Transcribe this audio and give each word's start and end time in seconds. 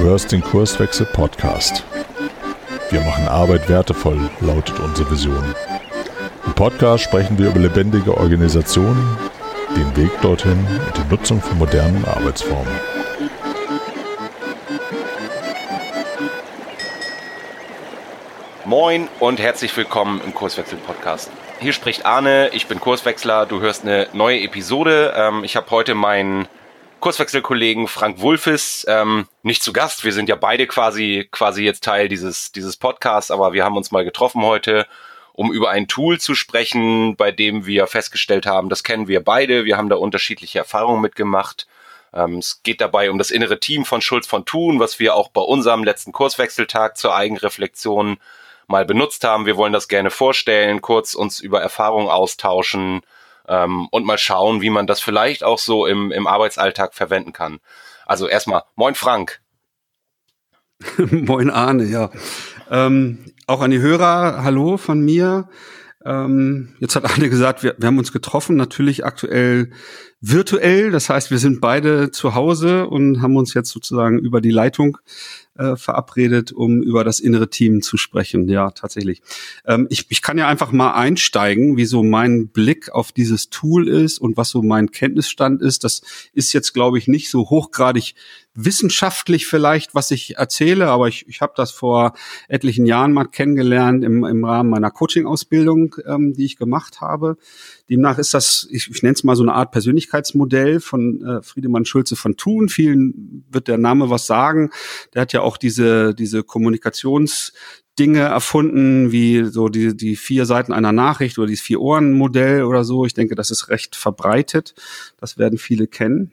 hörst 0.00 0.32
den 0.32 0.40
Kurswechsel 0.40 1.04
Podcast. 1.04 1.84
Wir 2.88 3.02
machen 3.02 3.28
Arbeit 3.28 3.68
wertevoll, 3.68 4.30
lautet 4.40 4.80
unsere 4.80 5.10
Vision. 5.10 5.54
Im 6.46 6.54
Podcast 6.54 7.04
sprechen 7.04 7.36
wir 7.36 7.50
über 7.50 7.60
lebendige 7.60 8.16
Organisationen, 8.16 9.18
den 9.76 9.94
Weg 9.96 10.10
dorthin 10.22 10.66
und 10.86 10.96
die 10.96 11.10
Nutzung 11.10 11.42
von 11.42 11.58
modernen 11.58 12.02
Arbeitsformen. 12.06 12.72
Moin 18.64 19.06
und 19.18 19.38
herzlich 19.38 19.76
willkommen 19.76 20.22
im 20.24 20.32
Kurswechsel 20.32 20.78
Podcast. 20.78 21.30
Hier 21.58 21.74
spricht 21.74 22.06
Arne, 22.06 22.48
ich 22.54 22.68
bin 22.68 22.80
Kurswechsler, 22.80 23.44
du 23.44 23.60
hörst 23.60 23.84
eine 23.84 24.06
neue 24.14 24.40
Episode. 24.40 25.12
Ähm, 25.14 25.44
ich 25.44 25.56
habe 25.56 25.70
heute 25.70 25.94
meinen 25.94 26.48
Kurswechselkollegen 27.00 27.88
Frank 27.88 28.20
Wulfis 28.20 28.86
ähm, 28.88 29.26
nicht 29.42 29.62
zu 29.62 29.72
Gast. 29.72 30.04
Wir 30.04 30.12
sind 30.12 30.28
ja 30.28 30.36
beide 30.36 30.66
quasi 30.66 31.28
quasi 31.30 31.64
jetzt 31.64 31.82
Teil 31.82 32.08
dieses 32.08 32.52
dieses 32.52 32.76
Podcasts, 32.76 33.30
aber 33.30 33.52
wir 33.52 33.64
haben 33.64 33.76
uns 33.76 33.90
mal 33.90 34.04
getroffen 34.04 34.42
heute, 34.42 34.86
um 35.32 35.52
über 35.52 35.70
ein 35.70 35.88
Tool 35.88 36.20
zu 36.20 36.34
sprechen, 36.34 37.16
bei 37.16 37.32
dem 37.32 37.66
wir 37.66 37.86
festgestellt 37.86 38.46
haben, 38.46 38.68
das 38.68 38.84
kennen 38.84 39.08
wir 39.08 39.24
beide. 39.24 39.64
Wir 39.64 39.76
haben 39.76 39.88
da 39.88 39.96
unterschiedliche 39.96 40.58
Erfahrungen 40.58 41.00
mitgemacht. 41.00 41.66
Ähm, 42.12 42.38
es 42.38 42.62
geht 42.62 42.80
dabei 42.80 43.10
um 43.10 43.18
das 43.18 43.30
innere 43.30 43.60
Team 43.60 43.84
von 43.84 44.00
Schulz 44.00 44.26
von 44.26 44.44
Thun, 44.44 44.80
was 44.80 44.98
wir 44.98 45.14
auch 45.14 45.28
bei 45.28 45.40
unserem 45.40 45.84
letzten 45.84 46.12
Kurswechseltag 46.12 46.98
zur 46.98 47.14
Eigenreflexion 47.14 48.18
mal 48.66 48.84
benutzt 48.84 49.24
haben. 49.24 49.46
Wir 49.46 49.56
wollen 49.56 49.72
das 49.72 49.88
gerne 49.88 50.10
vorstellen, 50.10 50.80
kurz 50.80 51.14
uns 51.14 51.40
über 51.40 51.60
Erfahrungen 51.60 52.08
austauschen 52.08 53.02
ähm, 53.50 53.88
und 53.90 54.06
mal 54.06 54.16
schauen, 54.16 54.62
wie 54.62 54.70
man 54.70 54.86
das 54.86 55.00
vielleicht 55.00 55.42
auch 55.42 55.58
so 55.58 55.84
im, 55.84 56.12
im 56.12 56.26
Arbeitsalltag 56.26 56.94
verwenden 56.94 57.32
kann. 57.32 57.58
Also 58.06 58.28
erstmal, 58.28 58.62
moin 58.76 58.94
Frank. 58.94 59.40
moin 60.96 61.50
Arne, 61.50 61.84
ja. 61.84 62.10
Ähm, 62.70 63.32
auch 63.46 63.60
an 63.60 63.72
die 63.72 63.80
Hörer, 63.80 64.44
hallo 64.44 64.76
von 64.76 65.00
mir. 65.00 65.48
Ähm, 66.04 66.76
jetzt 66.78 66.94
hat 66.94 67.04
Arne 67.04 67.28
gesagt, 67.28 67.64
wir, 67.64 67.74
wir 67.76 67.88
haben 67.88 67.98
uns 67.98 68.12
getroffen, 68.12 68.56
natürlich 68.56 69.04
aktuell 69.04 69.72
virtuell. 70.20 70.90
Das 70.90 71.08
heißt, 71.08 71.30
wir 71.30 71.38
sind 71.38 71.60
beide 71.60 72.10
zu 72.10 72.34
Hause 72.34 72.86
und 72.86 73.22
haben 73.22 73.36
uns 73.36 73.54
jetzt 73.54 73.70
sozusagen 73.70 74.18
über 74.18 74.40
die 74.40 74.50
Leitung 74.50 74.98
äh, 75.56 75.76
verabredet, 75.76 76.52
um 76.52 76.82
über 76.82 77.04
das 77.04 77.20
innere 77.20 77.48
Team 77.50 77.82
zu 77.82 77.96
sprechen. 77.96 78.48
Ja, 78.48 78.70
tatsächlich. 78.70 79.22
Ähm, 79.66 79.86
ich, 79.90 80.06
ich 80.10 80.22
kann 80.22 80.38
ja 80.38 80.48
einfach 80.48 80.72
mal 80.72 80.92
einsteigen, 80.92 81.76
wie 81.76 81.84
so 81.84 82.02
mein 82.02 82.48
Blick 82.48 82.90
auf 82.90 83.12
dieses 83.12 83.50
Tool 83.50 83.88
ist 83.88 84.18
und 84.18 84.36
was 84.36 84.50
so 84.50 84.62
mein 84.62 84.90
Kenntnisstand 84.90 85.62
ist. 85.62 85.84
Das 85.84 86.02
ist 86.32 86.52
jetzt, 86.52 86.72
glaube 86.72 86.98
ich, 86.98 87.08
nicht 87.08 87.30
so 87.30 87.50
hochgradig 87.50 88.14
wissenschaftlich 88.54 89.46
vielleicht, 89.46 89.94
was 89.94 90.10
ich 90.10 90.36
erzähle, 90.36 90.88
aber 90.88 91.08
ich, 91.08 91.26
ich 91.28 91.40
habe 91.40 91.52
das 91.56 91.70
vor 91.70 92.14
etlichen 92.48 92.84
Jahren 92.84 93.12
mal 93.12 93.26
kennengelernt 93.26 94.04
im, 94.04 94.24
im 94.24 94.44
Rahmen 94.44 94.70
meiner 94.70 94.90
Coaching-Ausbildung, 94.90 95.96
ähm, 96.06 96.32
die 96.32 96.44
ich 96.44 96.56
gemacht 96.56 97.00
habe. 97.00 97.36
Demnach 97.88 98.18
ist 98.18 98.34
das, 98.34 98.66
ich, 98.70 98.90
ich 98.90 99.02
nenne 99.02 99.14
es 99.14 99.24
mal 99.24 99.36
so 99.36 99.44
eine 99.44 99.54
Art 99.54 99.70
Persönlichkeitsmodell 99.70 100.80
von 100.80 101.24
äh, 101.24 101.42
Friedemann 101.42 101.84
Schulze 101.84 102.16
von 102.16 102.36
Thun. 102.36 102.68
Vielen 102.68 103.44
wird 103.50 103.68
der 103.68 103.78
Name 103.78 104.10
was 104.10 104.26
sagen. 104.26 104.70
Der 105.14 105.22
hat 105.22 105.32
ja 105.32 105.42
auch 105.42 105.56
diese, 105.56 106.14
diese 106.14 106.40
Kommunikations- 106.40 107.52
Dinge 107.98 108.20
erfunden, 108.20 109.12
wie 109.12 109.44
so 109.44 109.68
die, 109.68 109.94
die 109.94 110.16
vier 110.16 110.46
Seiten 110.46 110.72
einer 110.72 110.92
Nachricht 110.92 111.36
oder 111.38 111.48
dieses 111.48 111.64
Vier-Ohren-Modell 111.64 112.62
oder 112.62 112.82
so. 112.82 113.04
Ich 113.04 113.12
denke, 113.12 113.34
das 113.34 113.50
ist 113.50 113.68
recht 113.68 113.94
verbreitet. 113.94 114.74
Das 115.18 115.36
werden 115.36 115.58
viele 115.58 115.86
kennen. 115.86 116.32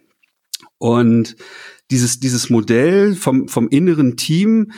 Und 0.78 1.36
dieses, 1.92 2.20
dieses 2.20 2.50
Modell 2.50 3.16
vom, 3.16 3.48
vom 3.48 3.68
inneren 3.70 4.18
Team 4.18 4.72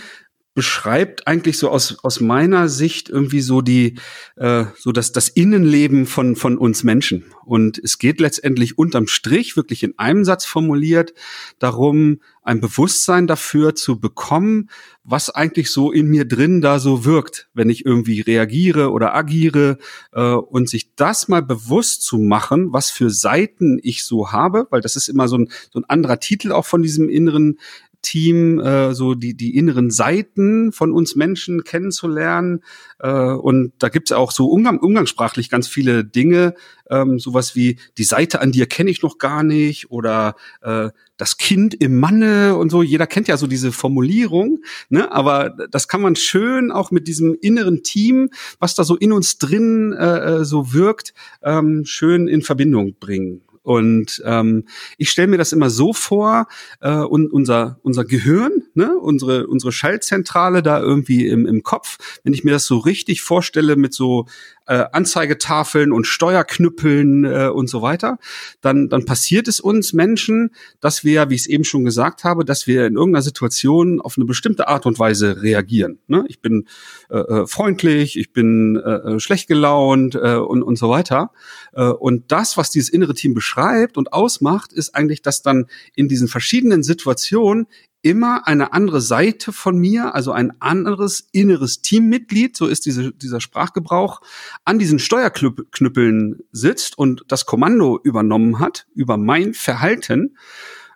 beschreibt 0.59 1.25
eigentlich 1.25 1.57
so 1.57 1.69
aus, 1.69 1.99
aus 2.03 2.19
meiner 2.19 2.67
Sicht 2.67 3.07
irgendwie 3.07 3.39
so 3.39 3.61
die, 3.61 3.95
äh, 4.35 4.65
so 4.77 4.91
das, 4.91 5.13
das 5.13 5.29
Innenleben 5.29 6.05
von, 6.05 6.35
von 6.35 6.57
uns 6.57 6.83
Menschen. 6.83 7.23
Und 7.45 7.77
es 7.77 7.97
geht 7.97 8.19
letztendlich 8.19 8.77
unterm 8.77 9.07
Strich, 9.07 9.55
wirklich 9.55 9.83
in 9.83 9.97
einem 9.97 10.25
Satz 10.25 10.43
formuliert, 10.43 11.13
darum, 11.59 12.19
ein 12.43 12.59
Bewusstsein 12.59 13.25
dafür 13.25 13.73
zu 13.73 14.01
bekommen, 14.01 14.69
was 15.05 15.29
eigentlich 15.29 15.71
so 15.71 15.93
in 15.93 16.07
mir 16.07 16.25
drin 16.25 16.59
da 16.59 16.79
so 16.79 17.05
wirkt, 17.05 17.47
wenn 17.53 17.69
ich 17.69 17.85
irgendwie 17.85 18.19
reagiere 18.19 18.91
oder 18.91 19.15
agiere 19.15 19.77
äh, 20.11 20.33
und 20.33 20.67
sich 20.67 20.93
das 20.95 21.29
mal 21.29 21.41
bewusst 21.41 22.03
zu 22.03 22.17
machen, 22.17 22.73
was 22.73 22.91
für 22.91 23.09
Seiten 23.09 23.79
ich 23.81 24.03
so 24.03 24.33
habe, 24.33 24.67
weil 24.71 24.81
das 24.81 24.97
ist 24.97 25.07
immer 25.07 25.29
so 25.29 25.37
ein, 25.37 25.49
so 25.71 25.79
ein 25.79 25.85
anderer 25.85 26.19
Titel 26.19 26.51
auch 26.51 26.65
von 26.65 26.81
diesem 26.81 27.07
inneren 27.07 27.59
Team 28.01 28.59
äh, 28.59 28.93
so 28.93 29.15
die, 29.15 29.35
die 29.35 29.55
inneren 29.55 29.91
Seiten 29.91 30.71
von 30.71 30.91
uns 30.91 31.15
Menschen 31.15 31.63
kennenzulernen. 31.63 32.63
Äh, 32.99 33.09
und 33.09 33.73
da 33.79 33.89
gibt's 33.89 34.11
auch 34.11 34.31
so 34.31 34.47
umgang, 34.47 34.79
umgangssprachlich 34.79 35.49
ganz 35.49 35.67
viele 35.67 36.05
Dinge, 36.05 36.53
ähm, 36.89 37.19
sowas 37.19 37.55
wie 37.55 37.77
die 37.97 38.03
Seite 38.03 38.41
an 38.41 38.51
dir 38.51 38.65
kenne 38.65 38.89
ich 38.89 39.03
noch 39.03 39.17
gar 39.17 39.43
nicht 39.43 39.91
oder 39.91 40.35
äh, 40.61 40.89
das 41.17 41.37
Kind 41.37 41.73
im 41.75 41.99
Manne 41.99 42.55
und 42.55 42.69
so. 42.69 42.81
Jeder 42.81 43.07
kennt 43.07 43.27
ja 43.27 43.37
so 43.37 43.47
diese 43.47 43.71
Formulierung, 43.71 44.59
ne? 44.89 45.11
aber 45.11 45.55
das 45.69 45.87
kann 45.87 46.01
man 46.01 46.15
schön 46.15 46.71
auch 46.71 46.91
mit 46.91 47.07
diesem 47.07 47.35
inneren 47.41 47.83
Team, 47.83 48.29
was 48.59 48.75
da 48.75 48.83
so 48.83 48.95
in 48.95 49.11
uns 49.11 49.37
drin 49.37 49.93
äh, 49.93 50.39
äh 50.39 50.45
so 50.45 50.73
wirkt, 50.73 51.13
ähm, 51.43 51.83
schön 51.85 52.27
in 52.27 52.41
Verbindung 52.41 52.95
bringen. 52.99 53.41
Und 53.69 54.23
ähm, 54.25 54.63
ich 54.97 55.11
stelle 55.11 55.27
mir 55.27 55.37
das 55.37 55.53
immer 55.53 55.69
so 55.69 55.93
vor, 55.93 56.47
äh, 56.81 56.89
und 56.89 57.31
unser, 57.31 57.77
unser 57.83 58.03
Gehirn, 58.03 58.63
ne, 58.73 58.97
unsere, 58.97 59.45
unsere 59.45 59.71
Schaltzentrale 59.71 60.63
da 60.63 60.79
irgendwie 60.81 61.27
im, 61.27 61.45
im 61.45 61.61
Kopf, 61.61 61.99
wenn 62.23 62.33
ich 62.33 62.43
mir 62.43 62.49
das 62.49 62.65
so 62.65 62.79
richtig 62.79 63.21
vorstelle 63.21 63.75
mit 63.75 63.93
so 63.93 64.25
äh, 64.69 64.85
Anzeigetafeln 64.91 65.91
und 65.91 66.05
Steuerknüppeln 66.05 67.25
äh, 67.25 67.47
und 67.47 67.67
so 67.67 67.81
weiter, 67.81 68.19
dann, 68.61 68.87
dann 68.87 69.03
passiert 69.03 69.47
es 69.47 69.59
uns 69.59 69.93
Menschen, 69.93 70.51
dass 70.79 71.03
wir, 71.03 71.31
wie 71.31 71.35
ich 71.35 71.41
es 71.41 71.47
eben 71.47 71.63
schon 71.63 71.83
gesagt 71.83 72.23
habe, 72.23 72.45
dass 72.45 72.67
wir 72.67 72.85
in 72.85 72.95
irgendeiner 72.95 73.23
Situation 73.23 73.99
auf 73.99 74.13
eine 74.15 74.25
bestimmte 74.25 74.67
Art 74.67 74.85
und 74.85 74.99
Weise 74.99 75.41
reagieren. 75.41 75.97
Ne? 76.05 76.23
Ich 76.27 76.39
bin 76.39 76.67
äh, 77.09 77.17
äh 77.17 77.47
freundlich, 77.47 78.15
ich 78.15 78.31
bin 78.31 78.75
äh, 78.75 79.15
äh, 79.15 79.19
schlecht 79.19 79.47
gelaunt 79.47 80.13
äh, 80.13 80.35
und, 80.35 80.61
und 80.61 80.77
so 80.77 80.87
weiter. 80.87 81.31
Äh, 81.73 81.85
und 81.85 82.31
das, 82.31 82.55
was 82.55 82.69
dieses 82.69 82.89
innere 82.89 83.15
Team 83.15 83.33
beschreibt 83.33 83.97
und 83.97 84.13
ausmacht, 84.13 84.71
ist 84.71 84.93
eigentlich, 84.93 85.23
dass 85.23 85.41
dann 85.41 85.65
in 85.95 86.07
diesen 86.07 86.27
verschiedenen 86.27 86.83
Situationen 86.83 87.65
immer 88.01 88.47
eine 88.47 88.73
andere 88.73 89.01
Seite 89.01 89.51
von 89.51 89.77
mir, 89.77 90.15
also 90.15 90.31
ein 90.31 90.53
anderes 90.61 91.27
inneres 91.31 91.81
Teammitglied, 91.81 92.55
so 92.55 92.67
ist 92.67 92.85
diese, 92.85 93.11
dieser 93.11 93.41
Sprachgebrauch, 93.41 94.21
an 94.65 94.79
diesen 94.79 94.99
Steuerknüppeln 94.99 96.39
sitzt 96.51 96.97
und 96.97 97.25
das 97.27 97.45
Kommando 97.45 97.99
übernommen 98.01 98.59
hat 98.59 98.87
über 98.93 99.17
mein 99.17 99.53
Verhalten. 99.53 100.37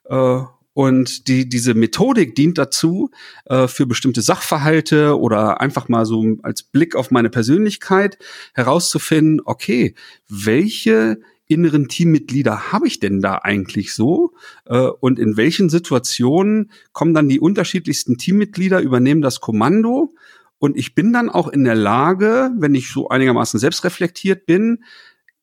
Äh, 0.06 0.42
und 0.76 1.28
die, 1.28 1.48
diese 1.48 1.76
Methodik 1.76 2.34
dient 2.36 2.58
dazu, 2.58 3.12
äh, 3.46 3.68
für 3.68 3.86
bestimmte 3.86 4.22
Sachverhalte 4.22 5.20
oder 5.20 5.62
einfach 5.62 5.88
mal 5.88 6.06
so 6.06 6.38
als 6.42 6.64
Blick 6.64 6.96
auf 6.96 7.12
meine 7.12 7.30
Persönlichkeit 7.30 8.18
herauszufinden, 8.56 9.42
okay, 9.46 9.94
welche 10.28 11.20
inneren 11.48 11.88
Teammitglieder 11.88 12.72
habe 12.72 12.88
ich 12.88 13.00
denn 13.00 13.22
da 13.22 13.36
eigentlich 13.36 13.94
so? 13.94 14.34
Äh, 14.66 14.78
und 14.78 15.20
in 15.20 15.38
welchen 15.38 15.70
Situationen 15.70 16.72
kommen 16.92 17.14
dann 17.14 17.30
die 17.30 17.40
unterschiedlichsten 17.40 18.18
Teammitglieder, 18.18 18.82
übernehmen 18.82 19.22
das 19.22 19.40
Kommando? 19.40 20.14
Und 20.60 20.78
ich 20.78 20.96
bin 20.96 21.12
dann 21.12 21.30
auch 21.30 21.50
in 21.50 21.64
der 21.64 21.76
Lage, 21.76 22.52
wenn 22.58 22.74
ich 22.76 22.90
so 22.90 23.10
einigermaßen 23.10 23.60
selbstreflektiert 23.60 24.46
bin, 24.46 24.84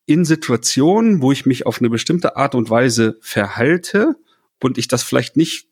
in 0.05 0.25
Situationen, 0.25 1.21
wo 1.21 1.31
ich 1.31 1.45
mich 1.45 1.65
auf 1.65 1.79
eine 1.79 1.89
bestimmte 1.89 2.35
Art 2.35 2.55
und 2.55 2.69
Weise 2.69 3.17
verhalte 3.21 4.15
und 4.61 4.77
ich 4.77 4.87
das 4.87 5.03
vielleicht 5.03 5.37
nicht 5.37 5.67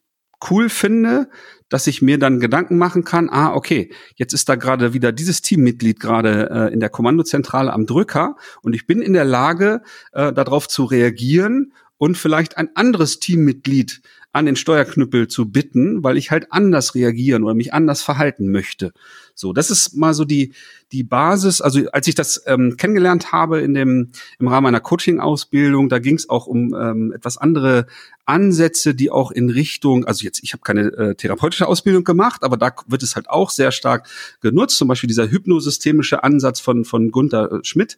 cool 0.49 0.69
finde, 0.69 1.29
dass 1.69 1.87
ich 1.87 2.01
mir 2.01 2.17
dann 2.17 2.39
Gedanken 2.39 2.77
machen 2.77 3.03
kann, 3.03 3.29
ah, 3.29 3.53
okay, 3.53 3.91
jetzt 4.15 4.33
ist 4.33 4.49
da 4.49 4.55
gerade 4.55 4.93
wieder 4.93 5.11
dieses 5.11 5.41
Teammitglied 5.41 5.99
gerade 5.99 6.49
äh, 6.49 6.73
in 6.73 6.79
der 6.79 6.89
Kommandozentrale 6.89 7.71
am 7.71 7.85
Drücker 7.85 8.35
und 8.61 8.73
ich 8.73 8.87
bin 8.87 9.01
in 9.01 9.13
der 9.13 9.25
Lage, 9.25 9.81
äh, 10.11 10.33
darauf 10.33 10.67
zu 10.67 10.83
reagieren 10.85 11.73
und 11.97 12.17
vielleicht 12.17 12.57
ein 12.57 12.75
anderes 12.75 13.19
Teammitglied 13.19 14.01
an 14.31 14.45
den 14.45 14.55
Steuerknüppel 14.55 15.27
zu 15.27 15.51
bitten, 15.51 16.03
weil 16.03 16.17
ich 16.17 16.31
halt 16.31 16.51
anders 16.51 16.95
reagieren 16.95 17.43
oder 17.43 17.55
mich 17.55 17.73
anders 17.73 18.01
verhalten 18.01 18.51
möchte. 18.51 18.93
So, 19.33 19.53
das 19.53 19.71
ist 19.71 19.95
mal 19.95 20.13
so 20.13 20.23
die, 20.23 20.53
die 20.91 21.03
Basis. 21.03 21.61
Also 21.61 21.89
als 21.91 22.07
ich 22.07 22.15
das 22.15 22.43
ähm, 22.45 22.75
kennengelernt 22.77 23.31
habe 23.31 23.61
in 23.61 23.73
dem, 23.73 24.11
im 24.37 24.47
Rahmen 24.47 24.65
meiner 24.65 24.81
Coaching-Ausbildung, 24.81 25.89
da 25.89 25.99
ging 25.99 26.15
es 26.15 26.29
auch 26.29 26.45
um 26.45 26.75
ähm, 26.75 27.13
etwas 27.13 27.37
andere 27.37 27.87
Ansätze, 28.25 28.93
die 28.93 29.09
auch 29.09 29.31
in 29.31 29.49
Richtung, 29.49 30.05
also 30.05 30.23
jetzt, 30.23 30.43
ich 30.43 30.53
habe 30.53 30.61
keine 30.61 30.81
äh, 30.81 31.15
therapeutische 31.15 31.67
Ausbildung 31.67 32.03
gemacht, 32.03 32.43
aber 32.43 32.57
da 32.57 32.71
wird 32.85 33.01
es 33.01 33.15
halt 33.15 33.27
auch 33.27 33.49
sehr 33.49 33.71
stark 33.71 34.07
genutzt. 34.41 34.77
Zum 34.77 34.87
Beispiel 34.87 35.07
dieser 35.07 35.31
hypnosystemische 35.31 36.23
Ansatz 36.23 36.59
von, 36.59 36.85
von 36.85 37.09
Gunther 37.09 37.51
äh, 37.51 37.59
Schmidt, 37.63 37.97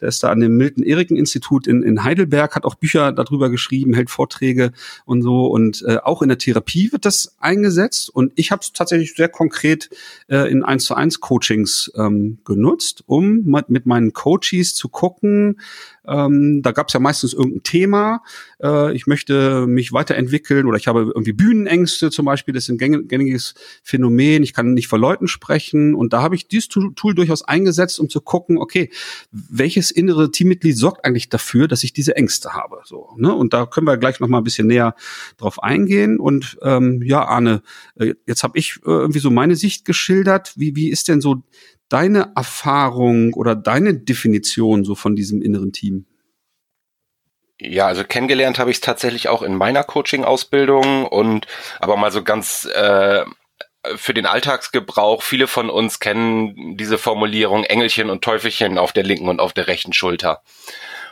der 0.00 0.08
ist 0.08 0.22
da 0.22 0.30
an 0.30 0.38
dem 0.38 0.56
Milton-Eriken-Institut 0.56 1.66
in, 1.66 1.82
in 1.82 2.04
Heidelberg, 2.04 2.54
hat 2.54 2.64
auch 2.64 2.76
Bücher 2.76 3.10
darüber 3.10 3.50
geschrieben, 3.50 3.92
hält 3.92 4.10
Vorträge 4.10 4.70
und 5.04 5.22
so. 5.22 5.46
Und 5.46 5.62
Und 5.62 5.82
äh, 5.86 5.98
auch 6.02 6.22
in 6.22 6.28
der 6.28 6.38
Therapie 6.38 6.90
wird 6.90 7.04
das 7.04 7.36
eingesetzt. 7.38 8.10
Und 8.10 8.32
ich 8.34 8.50
habe 8.50 8.60
es 8.62 8.72
tatsächlich 8.72 9.14
sehr 9.14 9.28
konkret 9.28 9.90
äh, 10.28 10.50
in 10.50 10.64
1 10.64 10.84
zu 10.84 10.94
1 10.94 11.20
Coachings 11.20 11.90
ähm, 11.94 12.31
genutzt, 12.44 13.02
um 13.06 13.44
mit, 13.68 13.86
meinen 13.86 14.12
Coaches 14.12 14.74
zu 14.74 14.88
gucken, 14.88 15.60
ähm, 16.06 16.62
da 16.62 16.72
gab 16.72 16.88
es 16.88 16.94
ja 16.94 17.00
meistens 17.00 17.32
irgendein 17.32 17.62
Thema. 17.62 18.22
Äh, 18.60 18.94
ich 18.94 19.06
möchte 19.06 19.66
mich 19.66 19.92
weiterentwickeln 19.92 20.66
oder 20.66 20.76
ich 20.76 20.88
habe 20.88 21.12
irgendwie 21.14 21.32
Bühnenängste 21.32 22.10
zum 22.10 22.24
Beispiel. 22.24 22.54
Das 22.54 22.64
ist 22.64 22.70
ein 22.70 22.78
gängiges 22.78 23.54
Phänomen. 23.84 24.42
Ich 24.42 24.52
kann 24.52 24.74
nicht 24.74 24.88
vor 24.88 24.98
Leuten 24.98 25.28
sprechen. 25.28 25.94
Und 25.94 26.12
da 26.12 26.22
habe 26.22 26.34
ich 26.34 26.48
dieses 26.48 26.68
Tool, 26.68 26.92
Tool 26.94 27.14
durchaus 27.14 27.42
eingesetzt, 27.42 28.00
um 28.00 28.08
zu 28.08 28.20
gucken, 28.20 28.58
okay, 28.58 28.90
welches 29.30 29.90
innere 29.90 30.30
Teammitglied 30.32 30.76
sorgt 30.76 31.04
eigentlich 31.04 31.28
dafür, 31.28 31.68
dass 31.68 31.84
ich 31.84 31.92
diese 31.92 32.16
Ängste 32.16 32.52
habe? 32.52 32.80
So, 32.84 33.10
ne? 33.16 33.32
Und 33.32 33.52
da 33.52 33.66
können 33.66 33.86
wir 33.86 33.96
gleich 33.96 34.18
noch 34.18 34.28
mal 34.28 34.38
ein 34.38 34.44
bisschen 34.44 34.66
näher 34.66 34.96
drauf 35.36 35.62
eingehen. 35.62 36.18
Und 36.18 36.58
ähm, 36.62 37.00
ja, 37.04 37.24
Arne, 37.24 37.62
äh, 37.94 38.14
jetzt 38.26 38.42
habe 38.42 38.58
ich 38.58 38.80
äh, 38.84 38.90
irgendwie 38.90 39.20
so 39.20 39.30
meine 39.30 39.54
Sicht 39.54 39.84
geschildert. 39.84 40.52
Wie, 40.56 40.74
wie 40.74 40.90
ist 40.90 41.06
denn 41.06 41.20
so 41.20 41.42
deine 41.92 42.32
Erfahrung 42.34 43.34
oder 43.34 43.54
deine 43.54 43.94
Definition 43.94 44.84
so 44.84 44.94
von 44.94 45.14
diesem 45.14 45.42
inneren 45.42 45.72
Team? 45.72 46.06
Ja, 47.58 47.86
also 47.86 48.02
kennengelernt 48.02 48.58
habe 48.58 48.70
ich 48.70 48.78
es 48.78 48.80
tatsächlich 48.80 49.28
auch 49.28 49.42
in 49.42 49.54
meiner 49.54 49.84
Coaching-Ausbildung 49.84 51.06
und 51.06 51.46
aber 51.78 51.96
mal 51.96 52.10
so 52.10 52.24
ganz 52.24 52.64
äh, 52.74 53.24
für 53.96 54.14
den 54.14 54.26
Alltagsgebrauch, 54.26 55.22
viele 55.22 55.46
von 55.46 55.68
uns 55.68 56.00
kennen 56.00 56.76
diese 56.76 56.98
Formulierung 56.98 57.64
Engelchen 57.64 58.10
und 58.10 58.22
Teufelchen 58.22 58.78
auf 58.78 58.92
der 58.92 59.04
linken 59.04 59.28
und 59.28 59.40
auf 59.40 59.52
der 59.52 59.66
rechten 59.66 59.92
Schulter. 59.92 60.42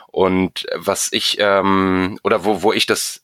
Und 0.07 0.67
was 0.75 1.09
ich, 1.11 1.37
ähm, 1.39 2.19
oder 2.23 2.43
wo, 2.43 2.63
wo 2.63 2.73
ich 2.73 2.85
das 2.85 3.23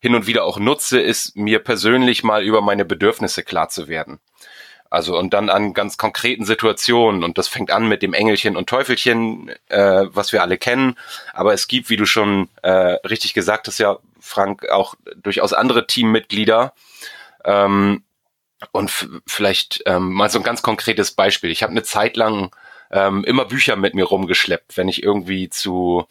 hin 0.00 0.14
und 0.14 0.26
wieder 0.26 0.44
auch 0.44 0.58
nutze, 0.58 1.00
ist 1.00 1.36
mir 1.36 1.58
persönlich 1.60 2.22
mal 2.24 2.42
über 2.44 2.60
meine 2.62 2.84
Bedürfnisse 2.84 3.42
klar 3.42 3.68
zu 3.68 3.88
werden. 3.88 4.20
Also 4.90 5.16
und 5.16 5.32
dann 5.32 5.48
an 5.48 5.72
ganz 5.72 5.96
konkreten 5.96 6.44
Situationen 6.44 7.22
und 7.22 7.38
das 7.38 7.46
fängt 7.46 7.70
an 7.70 7.86
mit 7.86 8.02
dem 8.02 8.12
Engelchen 8.12 8.56
und 8.56 8.68
Teufelchen, 8.68 9.48
äh, 9.68 10.06
was 10.08 10.32
wir 10.32 10.42
alle 10.42 10.58
kennen. 10.58 10.96
Aber 11.32 11.54
es 11.54 11.68
gibt, 11.68 11.90
wie 11.90 11.96
du 11.96 12.06
schon 12.06 12.48
äh, 12.62 12.96
richtig 13.06 13.32
gesagt 13.32 13.68
hast, 13.68 13.78
ja 13.78 13.98
Frank, 14.18 14.68
auch 14.68 14.96
durchaus 15.16 15.52
andere 15.52 15.86
Teammitglieder. 15.86 16.74
Ähm, 17.44 18.02
und 18.72 19.08
vielleicht 19.26 19.82
ähm, 19.86 20.12
mal 20.12 20.28
so 20.28 20.38
ein 20.38 20.44
ganz 20.44 20.60
konkretes 20.62 21.12
Beispiel. 21.12 21.50
Ich 21.50 21.62
habe 21.62 21.70
eine 21.70 21.82
Zeit 21.82 22.16
lang 22.16 22.54
ähm, 22.90 23.24
immer 23.24 23.44
Bücher 23.44 23.76
mit 23.76 23.94
mir 23.94 24.04
rumgeschleppt, 24.04 24.76
wenn 24.76 24.88
ich 24.88 25.02
irgendwie 25.02 25.48
zu 25.48 26.06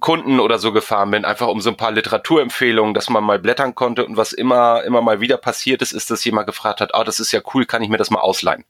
Kunden 0.00 0.40
oder 0.40 0.58
so 0.58 0.72
gefahren 0.72 1.10
bin, 1.10 1.24
einfach 1.24 1.48
um 1.48 1.60
so 1.60 1.70
ein 1.70 1.76
paar 1.76 1.92
Literaturempfehlungen, 1.92 2.94
dass 2.94 3.10
man 3.10 3.24
mal 3.24 3.38
blättern 3.38 3.74
konnte 3.74 4.04
und 4.04 4.16
was 4.16 4.32
immer, 4.32 4.82
immer 4.84 5.02
mal 5.02 5.20
wieder 5.20 5.36
passiert 5.36 5.82
ist, 5.82 5.92
ist, 5.92 6.10
dass 6.10 6.24
jemand 6.24 6.46
gefragt 6.46 6.80
hat, 6.80 6.94
ah, 6.94 7.04
das 7.04 7.20
ist 7.20 7.32
ja 7.32 7.40
cool, 7.54 7.64
kann 7.64 7.82
ich 7.82 7.88
mir 7.88 7.98
das 7.98 8.10
mal 8.10 8.20
ausleihen? 8.20 8.64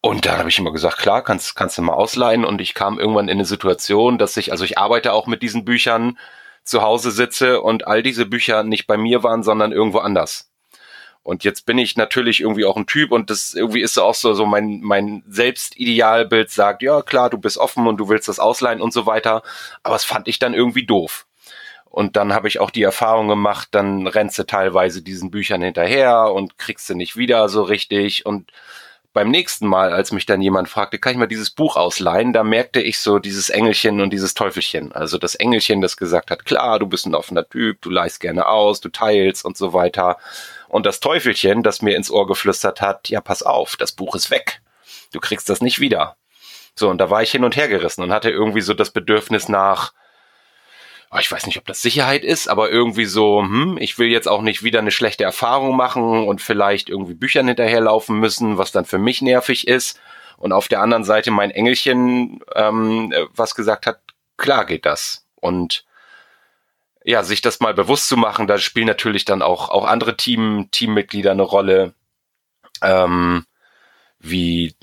Und 0.00 0.26
dann 0.26 0.38
habe 0.38 0.48
ich 0.48 0.58
immer 0.58 0.72
gesagt, 0.72 0.98
klar, 0.98 1.22
kannst, 1.22 1.54
kannst 1.54 1.78
du 1.78 1.82
mal 1.82 1.94
ausleihen. 1.94 2.44
Und 2.44 2.60
ich 2.60 2.74
kam 2.74 2.98
irgendwann 2.98 3.28
in 3.28 3.36
eine 3.36 3.44
Situation, 3.44 4.18
dass 4.18 4.36
ich, 4.36 4.50
also 4.50 4.64
ich 4.64 4.76
arbeite 4.76 5.12
auch 5.12 5.28
mit 5.28 5.42
diesen 5.42 5.64
Büchern, 5.64 6.18
zu 6.64 6.82
Hause 6.82 7.10
sitze 7.10 7.60
und 7.60 7.86
all 7.86 8.02
diese 8.02 8.26
Bücher 8.26 8.62
nicht 8.62 8.86
bei 8.86 8.96
mir 8.96 9.22
waren, 9.22 9.42
sondern 9.42 9.72
irgendwo 9.72 9.98
anders. 9.98 10.51
Und 11.22 11.44
jetzt 11.44 11.66
bin 11.66 11.78
ich 11.78 11.96
natürlich 11.96 12.40
irgendwie 12.40 12.64
auch 12.64 12.76
ein 12.76 12.86
Typ 12.86 13.12
und 13.12 13.30
das 13.30 13.54
irgendwie 13.54 13.80
ist 13.80 13.96
auch 13.98 14.14
so, 14.14 14.34
so 14.34 14.44
mein, 14.44 14.80
mein 14.82 15.22
Selbstidealbild 15.28 16.50
sagt, 16.50 16.82
ja 16.82 17.02
klar, 17.02 17.30
du 17.30 17.38
bist 17.38 17.58
offen 17.58 17.86
und 17.86 17.98
du 17.98 18.08
willst 18.08 18.28
das 18.28 18.40
ausleihen 18.40 18.80
und 18.80 18.92
so 18.92 19.06
weiter. 19.06 19.42
Aber 19.84 19.94
es 19.94 20.04
fand 20.04 20.26
ich 20.26 20.40
dann 20.40 20.54
irgendwie 20.54 20.84
doof. 20.84 21.26
Und 21.84 22.16
dann 22.16 22.32
habe 22.32 22.48
ich 22.48 22.58
auch 22.58 22.70
die 22.70 22.82
Erfahrung 22.82 23.28
gemacht, 23.28 23.68
dann 23.72 24.06
rennst 24.06 24.38
du 24.38 24.44
teilweise 24.44 25.02
diesen 25.02 25.30
Büchern 25.30 25.60
hinterher 25.60 26.32
und 26.32 26.58
kriegst 26.58 26.86
sie 26.86 26.94
nicht 26.94 27.16
wieder 27.16 27.48
so 27.50 27.62
richtig. 27.62 28.24
Und 28.24 28.50
beim 29.12 29.30
nächsten 29.30 29.66
Mal, 29.66 29.92
als 29.92 30.10
mich 30.10 30.24
dann 30.24 30.40
jemand 30.40 30.70
fragte, 30.70 30.98
kann 30.98 31.12
ich 31.12 31.18
mal 31.18 31.26
dieses 31.26 31.50
Buch 31.50 31.76
ausleihen, 31.76 32.32
da 32.32 32.44
merkte 32.44 32.80
ich 32.80 32.98
so 32.98 33.18
dieses 33.18 33.50
Engelchen 33.50 34.00
und 34.00 34.10
dieses 34.10 34.32
Teufelchen. 34.32 34.92
Also 34.92 35.18
das 35.18 35.34
Engelchen, 35.34 35.82
das 35.82 35.98
gesagt 35.98 36.30
hat, 36.30 36.46
klar, 36.46 36.78
du 36.78 36.86
bist 36.86 37.06
ein 37.06 37.14
offener 37.14 37.46
Typ, 37.46 37.82
du 37.82 37.90
leihst 37.90 38.20
gerne 38.20 38.46
aus, 38.46 38.80
du 38.80 38.88
teilst 38.88 39.44
und 39.44 39.58
so 39.58 39.74
weiter. 39.74 40.16
Und 40.72 40.86
das 40.86 41.00
Teufelchen, 41.00 41.62
das 41.62 41.82
mir 41.82 41.94
ins 41.94 42.10
Ohr 42.10 42.26
geflüstert 42.26 42.80
hat, 42.80 43.10
ja, 43.10 43.20
pass 43.20 43.42
auf, 43.42 43.76
das 43.76 43.92
Buch 43.92 44.14
ist 44.14 44.30
weg. 44.30 44.62
Du 45.12 45.20
kriegst 45.20 45.50
das 45.50 45.60
nicht 45.60 45.80
wieder. 45.80 46.16
So, 46.74 46.88
und 46.88 46.96
da 46.96 47.10
war 47.10 47.22
ich 47.22 47.30
hin 47.30 47.44
und 47.44 47.56
her 47.56 47.68
gerissen 47.68 48.02
und 48.02 48.10
hatte 48.10 48.30
irgendwie 48.30 48.62
so 48.62 48.72
das 48.72 48.90
Bedürfnis 48.90 49.50
nach, 49.50 49.92
oh, 51.10 51.18
ich 51.20 51.30
weiß 51.30 51.44
nicht, 51.44 51.58
ob 51.58 51.66
das 51.66 51.82
Sicherheit 51.82 52.24
ist, 52.24 52.48
aber 52.48 52.70
irgendwie 52.70 53.04
so, 53.04 53.42
hm, 53.42 53.76
ich 53.78 53.98
will 53.98 54.08
jetzt 54.08 54.28
auch 54.28 54.40
nicht 54.40 54.62
wieder 54.62 54.78
eine 54.78 54.92
schlechte 54.92 55.24
Erfahrung 55.24 55.76
machen 55.76 56.26
und 56.26 56.40
vielleicht 56.40 56.88
irgendwie 56.88 57.12
Büchern 57.12 57.48
hinterherlaufen 57.48 58.18
müssen, 58.18 58.56
was 58.56 58.72
dann 58.72 58.86
für 58.86 58.96
mich 58.96 59.20
nervig 59.20 59.68
ist. 59.68 60.00
Und 60.38 60.52
auf 60.52 60.68
der 60.68 60.80
anderen 60.80 61.04
Seite 61.04 61.30
mein 61.30 61.50
Engelchen, 61.50 62.40
ähm, 62.54 63.12
was 63.34 63.54
gesagt 63.54 63.84
hat, 63.84 64.00
klar 64.38 64.64
geht 64.64 64.86
das. 64.86 65.26
Und 65.34 65.84
ja, 67.04 67.22
sich 67.22 67.40
das 67.40 67.60
mal 67.60 67.74
bewusst 67.74 68.08
zu 68.08 68.16
machen, 68.16 68.46
da 68.46 68.58
spielen 68.58 68.86
natürlich 68.86 69.24
dann 69.24 69.42
auch, 69.42 69.68
auch 69.68 69.86
andere 69.86 70.16
Team, 70.16 70.68
Teammitglieder 70.70 71.32
eine 71.32 71.42
Rolle. 71.42 71.94
Ähm, 72.82 73.44
wie, 74.18 74.74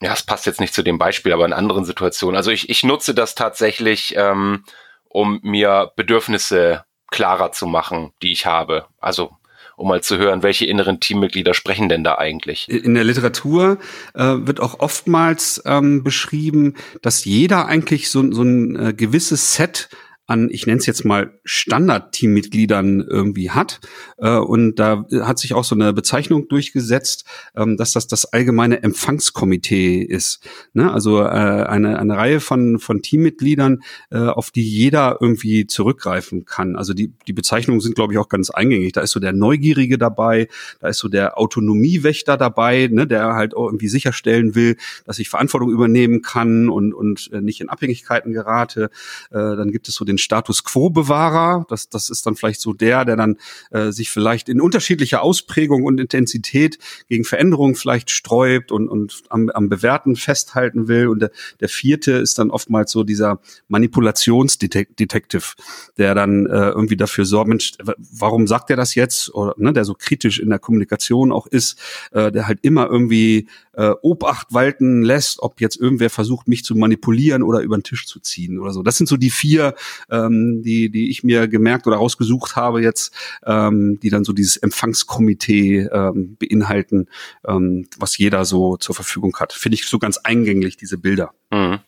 ja, 0.00 0.12
es 0.12 0.22
passt 0.22 0.46
jetzt 0.46 0.60
nicht 0.60 0.74
zu 0.74 0.82
dem 0.82 0.98
Beispiel, 0.98 1.32
aber 1.32 1.44
in 1.44 1.52
anderen 1.52 1.84
Situationen. 1.84 2.36
Also 2.36 2.50
ich, 2.50 2.68
ich 2.68 2.84
nutze 2.84 3.14
das 3.14 3.34
tatsächlich, 3.34 4.14
ähm, 4.16 4.64
um 5.08 5.40
mir 5.42 5.92
Bedürfnisse 5.96 6.84
klarer 7.10 7.52
zu 7.52 7.66
machen, 7.66 8.12
die 8.22 8.32
ich 8.32 8.46
habe. 8.46 8.86
Also 8.98 9.32
um 9.76 9.88
mal 9.88 10.02
zu 10.02 10.18
hören, 10.18 10.42
welche 10.42 10.66
inneren 10.66 10.98
Teammitglieder 10.98 11.54
sprechen 11.54 11.88
denn 11.88 12.02
da 12.02 12.18
eigentlich? 12.18 12.68
In 12.68 12.94
der 12.94 13.04
Literatur 13.04 13.78
äh, 14.14 14.24
wird 14.24 14.60
auch 14.60 14.80
oftmals 14.80 15.62
ähm, 15.66 16.02
beschrieben, 16.02 16.74
dass 17.00 17.24
jeder 17.24 17.66
eigentlich 17.66 18.10
so, 18.10 18.30
so 18.32 18.42
ein 18.42 18.88
äh, 18.88 18.92
gewisses 18.92 19.54
Set 19.54 19.88
an, 20.28 20.50
ich 20.50 20.66
nenne 20.66 20.78
es 20.78 20.84
jetzt 20.84 21.06
mal 21.06 21.32
Standard-Teammitgliedern 21.44 23.00
irgendwie 23.00 23.50
hat. 23.50 23.80
Äh, 24.18 24.36
und 24.36 24.76
da 24.76 25.06
hat 25.22 25.38
sich 25.38 25.54
auch 25.54 25.64
so 25.64 25.74
eine 25.74 25.94
Bezeichnung 25.94 26.48
durchgesetzt, 26.48 27.24
ähm, 27.56 27.78
dass 27.78 27.92
das 27.92 28.08
das 28.08 28.26
allgemeine 28.26 28.82
Empfangskomitee 28.82 30.02
ist. 30.02 30.46
Ne? 30.74 30.92
Also 30.92 31.22
äh, 31.22 31.24
eine, 31.24 31.98
eine 31.98 32.16
Reihe 32.16 32.40
von, 32.40 32.78
von 32.78 33.00
Teammitgliedern, 33.00 33.80
äh, 34.10 34.18
auf 34.18 34.50
die 34.50 34.62
jeder 34.62 35.16
irgendwie 35.18 35.66
zurückgreifen 35.66 36.44
kann. 36.44 36.76
Also 36.76 36.92
die, 36.92 37.14
die 37.26 37.32
Bezeichnungen 37.32 37.80
sind, 37.80 37.94
glaube 37.94 38.12
ich, 38.12 38.18
auch 38.18 38.28
ganz 38.28 38.50
eingängig. 38.50 38.92
Da 38.92 39.00
ist 39.00 39.12
so 39.12 39.20
der 39.20 39.32
Neugierige 39.32 39.96
dabei, 39.96 40.48
da 40.80 40.88
ist 40.88 40.98
so 40.98 41.08
der 41.08 41.38
Autonomiewächter 41.38 42.36
dabei, 42.36 42.90
ne? 42.92 43.06
der 43.06 43.32
halt 43.32 43.56
auch 43.56 43.64
irgendwie 43.64 43.88
sicherstellen 43.88 44.54
will, 44.54 44.76
dass 45.06 45.18
ich 45.20 45.30
Verantwortung 45.30 45.70
übernehmen 45.70 46.20
kann 46.20 46.68
und, 46.68 46.92
und 46.92 47.30
nicht 47.32 47.62
in 47.62 47.70
Abhängigkeiten 47.70 48.32
gerate. 48.34 48.90
dann 49.30 49.72
gibt 49.72 49.88
es 49.88 49.94
so 49.94 50.04
den 50.04 50.17
den 50.18 50.22
Status 50.22 50.64
Quo-Bewahrer. 50.64 51.66
Das, 51.68 51.88
das 51.88 52.10
ist 52.10 52.26
dann 52.26 52.34
vielleicht 52.34 52.60
so 52.60 52.72
der, 52.72 53.04
der 53.04 53.16
dann 53.16 53.36
äh, 53.70 53.92
sich 53.92 54.10
vielleicht 54.10 54.48
in 54.48 54.60
unterschiedlicher 54.60 55.22
Ausprägung 55.22 55.84
und 55.84 56.00
Intensität 56.00 56.78
gegen 57.08 57.24
Veränderungen 57.24 57.74
vielleicht 57.74 58.10
sträubt 58.10 58.72
und, 58.72 58.88
und 58.88 59.22
am, 59.28 59.48
am 59.50 59.68
Bewerten 59.68 60.16
festhalten 60.16 60.88
will. 60.88 61.08
Und 61.08 61.20
der, 61.20 61.30
der 61.60 61.68
vierte 61.68 62.12
ist 62.12 62.38
dann 62.38 62.50
oftmals 62.50 62.90
so 62.92 63.04
dieser 63.04 63.40
Manipulationsdetektiv, 63.68 65.54
der 65.96 66.14
dann 66.14 66.46
äh, 66.46 66.70
irgendwie 66.70 66.96
dafür 66.96 67.24
sorgt, 67.24 67.48
Mensch, 67.48 67.72
warum 67.98 68.46
sagt 68.46 68.70
er 68.70 68.76
das 68.76 68.94
jetzt? 68.94 69.34
Oder 69.34 69.54
ne, 69.56 69.72
der 69.72 69.84
so 69.84 69.94
kritisch 69.94 70.38
in 70.40 70.50
der 70.50 70.58
Kommunikation 70.58 71.32
auch 71.32 71.46
ist, 71.46 71.78
äh, 72.12 72.32
der 72.32 72.46
halt 72.48 72.58
immer 72.62 72.86
irgendwie 72.88 73.48
äh, 73.78 73.94
Obacht 74.02 74.48
walten 74.50 75.02
lässt, 75.02 75.40
ob 75.40 75.60
jetzt 75.60 75.76
irgendwer 75.76 76.10
versucht, 76.10 76.48
mich 76.48 76.64
zu 76.64 76.74
manipulieren 76.74 77.42
oder 77.42 77.60
über 77.60 77.76
den 77.76 77.84
Tisch 77.84 78.06
zu 78.06 78.18
ziehen 78.20 78.58
oder 78.58 78.72
so. 78.72 78.82
Das 78.82 78.96
sind 78.96 79.06
so 79.06 79.16
die 79.16 79.30
vier 79.30 79.74
ähm, 80.10 80.62
die, 80.62 80.90
die 80.90 81.10
ich 81.10 81.24
mir 81.24 81.48
gemerkt 81.48 81.86
oder 81.86 81.96
rausgesucht 81.96 82.56
habe 82.56 82.82
jetzt, 82.82 83.12
ähm, 83.46 83.98
die 84.00 84.10
dann 84.10 84.24
so 84.24 84.32
dieses 84.32 84.56
Empfangskomitee 84.56 85.88
ähm, 85.92 86.36
beinhalten, 86.38 87.08
ähm, 87.46 87.88
was 87.98 88.18
jeder 88.18 88.44
so 88.44 88.76
zur 88.76 88.94
Verfügung 88.94 89.36
hat. 89.38 89.52
Finde 89.52 89.74
ich 89.76 89.86
so 89.86 89.98
ganz 89.98 90.18
eingänglich, 90.18 90.76
diese 90.76 90.98
Bilder. 90.98 91.32
Mhm. 91.50 91.80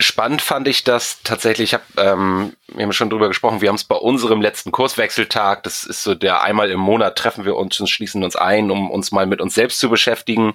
Spannend 0.00 0.42
fand 0.42 0.66
ich 0.68 0.84
das 0.84 1.22
tatsächlich, 1.22 1.70
ich 1.70 1.74
hab, 1.74 1.82
ähm, 1.98 2.54
wir 2.74 2.82
haben 2.82 2.92
schon 2.92 3.10
drüber 3.10 3.28
gesprochen, 3.28 3.60
wir 3.60 3.68
haben 3.68 3.76
es 3.76 3.84
bei 3.84 3.94
unserem 3.94 4.40
letzten 4.40 4.72
Kurswechseltag, 4.72 5.62
das 5.62 5.84
ist 5.84 6.02
so 6.02 6.14
der 6.14 6.42
einmal 6.42 6.70
im 6.70 6.80
Monat 6.80 7.16
treffen 7.16 7.44
wir 7.44 7.56
uns 7.56 7.78
und 7.78 7.88
schließen 7.88 8.24
uns 8.24 8.36
ein, 8.36 8.70
um 8.70 8.90
uns 8.90 9.12
mal 9.12 9.26
mit 9.26 9.40
uns 9.40 9.54
selbst 9.54 9.78
zu 9.78 9.90
beschäftigen. 9.90 10.54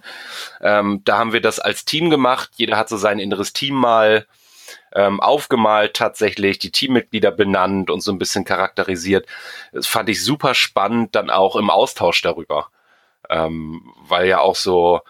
Ähm, 0.60 1.02
da 1.06 1.20
haben 1.20 1.34
wir 1.34 1.42
das 1.42 1.60
als 1.60 1.86
Team 1.86 2.10
gemacht, 2.10 2.50
jeder 2.56 2.78
hat 2.78 2.90
so 2.90 2.98
sein 2.98 3.20
inneres 3.20 3.54
Team 3.54 3.76
mal 3.76 4.26
ähm, 4.94 5.20
aufgemalt 5.20 5.96
tatsächlich, 5.96 6.60
die 6.60 6.72
Teammitglieder 6.72 7.32
benannt 7.32 7.90
und 7.90 8.02
so 8.02 8.12
ein 8.12 8.20
bisschen 8.20 8.46
charakterisiert. 8.46 9.28
Das 9.72 9.88
fand 9.88 10.10
ich 10.10 10.24
super 10.24 10.54
spannend, 10.54 11.16
dann 11.16 11.30
auch 11.30 11.56
im 11.56 11.70
Austausch 11.70 12.22
darüber. 12.22 12.70
Ähm, 13.30 13.94
weil 14.08 14.28
ja 14.28 14.40
auch 14.40 14.56
so, 14.56 15.02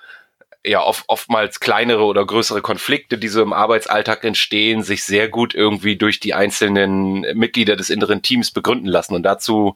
ja 0.65 0.84
oft, 0.84 1.06
oftmals 1.08 1.60
kleinere 1.60 2.03
oder 2.03 2.25
größere 2.25 2.62
Konflikte, 2.62 3.18
die 3.18 3.27
so 3.27 3.41
im 3.41 3.53
Arbeitsalltag 3.53 4.24
entstehen, 4.24 4.84
sich 4.84 5.03
sehr 5.03 5.30
gut 5.30 5.56
irgendwie 5.56 5.96
durch 5.96 6.20
die 6.20 6.34
einzelnen 6.34 7.22
Mitglieder 7.38 7.75
des 7.75 7.89
inneren 7.89 8.22
Teams 8.22 8.51
begründen 8.51 8.88
lassen. 8.88 9.15
Und 9.15 9.24
dazu 9.24 9.75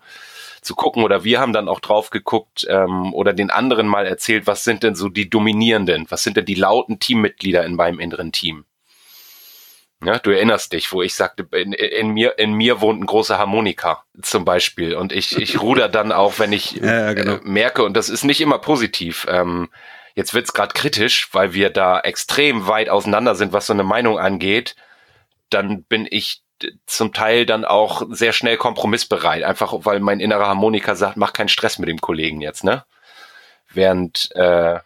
zu 0.61 0.75
gucken 0.75 1.03
oder 1.03 1.23
wir 1.23 1.39
haben 1.39 1.53
dann 1.53 1.69
auch 1.69 1.79
drauf 1.79 2.09
geguckt 2.09 2.65
ähm, 2.69 3.13
oder 3.13 3.33
den 3.33 3.51
anderen 3.51 3.87
mal 3.87 4.05
erzählt, 4.05 4.47
was 4.47 4.63
sind 4.63 4.83
denn 4.83 4.95
so 4.95 5.09
die 5.09 5.29
dominierenden, 5.29 6.07
was 6.09 6.23
sind 6.23 6.37
denn 6.37 6.45
die 6.45 6.55
lauten 6.55 6.99
Teammitglieder 6.99 7.63
in 7.63 7.75
meinem 7.75 7.99
inneren 7.99 8.31
Team? 8.31 8.65
Ja, 10.05 10.19
du 10.19 10.31
erinnerst 10.31 10.73
dich, 10.73 10.91
wo 10.91 11.01
ich 11.01 11.15
sagte, 11.15 11.47
in, 11.51 11.73
in 11.73 12.09
mir 12.09 12.37
in 12.37 12.53
mir 12.53 12.81
wohnt 12.81 13.01
ein 13.01 13.05
großer 13.05 13.37
Harmonika 13.37 14.03
zum 14.21 14.45
Beispiel 14.45 14.95
und 14.95 15.11
ich 15.11 15.37
ich 15.37 15.61
ruder 15.61 15.89
dann 15.89 16.11
auch, 16.11 16.39
wenn 16.39 16.53
ich 16.53 16.71
ja, 16.81 17.07
ja, 17.07 17.13
genau. 17.13 17.35
äh, 17.35 17.39
merke 17.43 17.83
und 17.83 17.95
das 17.95 18.09
ist 18.09 18.23
nicht 18.23 18.41
immer 18.41 18.59
positiv. 18.59 19.25
Ähm, 19.29 19.69
jetzt 20.13 20.33
wird's 20.33 20.53
gerade 20.53 20.73
kritisch, 20.73 21.29
weil 21.33 21.53
wir 21.53 21.69
da 21.69 21.99
extrem 21.99 22.67
weit 22.67 22.89
auseinander 22.89 23.35
sind, 23.35 23.53
was 23.53 23.67
so 23.67 23.73
eine 23.73 23.83
Meinung 23.83 24.19
angeht. 24.19 24.75
Dann 25.49 25.83
bin 25.83 26.07
ich 26.09 26.41
zum 26.85 27.13
Teil 27.13 27.45
dann 27.45 27.65
auch 27.65 28.03
sehr 28.09 28.33
schnell 28.33 28.57
kompromissbereit, 28.57 29.43
einfach 29.43 29.73
weil 29.79 29.99
mein 29.99 30.19
innerer 30.19 30.47
Harmoniker 30.47 30.95
sagt, 30.95 31.17
mach 31.17 31.33
keinen 31.33 31.49
Stress 31.49 31.79
mit 31.79 31.89
dem 31.89 31.99
Kollegen 31.99 32.41
jetzt, 32.41 32.63
ne? 32.63 32.85
Während 33.73 34.29
äh, 34.35 34.79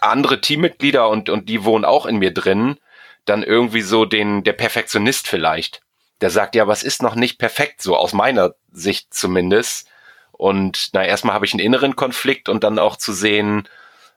andere 0.00 0.40
Teammitglieder 0.40 1.08
und, 1.08 1.30
und 1.30 1.48
die 1.48 1.64
wohnen 1.64 1.84
auch 1.84 2.06
in 2.06 2.16
mir 2.16 2.34
drin, 2.34 2.78
dann 3.26 3.42
irgendwie 3.42 3.82
so 3.82 4.04
den, 4.04 4.42
der 4.42 4.54
Perfektionist 4.54 5.28
vielleicht, 5.28 5.82
der 6.20 6.30
sagt, 6.30 6.54
ja, 6.54 6.66
was 6.66 6.82
ist 6.82 7.02
noch 7.02 7.14
nicht 7.14 7.38
perfekt, 7.38 7.82
so 7.82 7.96
aus 7.96 8.12
meiner 8.12 8.54
Sicht 8.72 9.12
zumindest. 9.12 9.88
Und 10.32 10.90
na, 10.92 11.04
erstmal 11.04 11.34
habe 11.34 11.44
ich 11.44 11.52
einen 11.52 11.60
inneren 11.60 11.96
Konflikt 11.96 12.48
und 12.48 12.64
dann 12.64 12.78
auch 12.78 12.96
zu 12.96 13.12
sehen, 13.12 13.68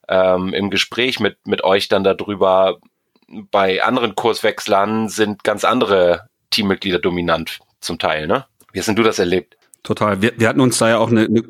ähm, 0.07 0.53
im 0.53 0.69
Gespräch 0.69 1.19
mit, 1.19 1.37
mit 1.45 1.63
euch 1.63 1.87
dann 1.87 2.03
darüber, 2.03 2.77
bei 3.27 3.83
anderen 3.83 4.15
Kurswechslern 4.15 5.09
sind 5.09 5.43
ganz 5.43 5.63
andere 5.63 6.29
Teammitglieder 6.49 6.99
dominant 6.99 7.59
zum 7.79 7.99
Teil, 7.99 8.27
ne? 8.27 8.45
Wie 8.71 8.79
hast 8.79 8.87
denn 8.87 8.95
du 8.95 9.03
das 9.03 9.19
erlebt? 9.19 9.57
Total. 9.83 10.21
Wir, 10.21 10.33
wir 10.37 10.47
hatten 10.47 10.61
uns 10.61 10.77
da 10.77 10.89
ja 10.89 10.97
auch 10.97 11.09
eine, 11.09 11.25
eine 11.25 11.43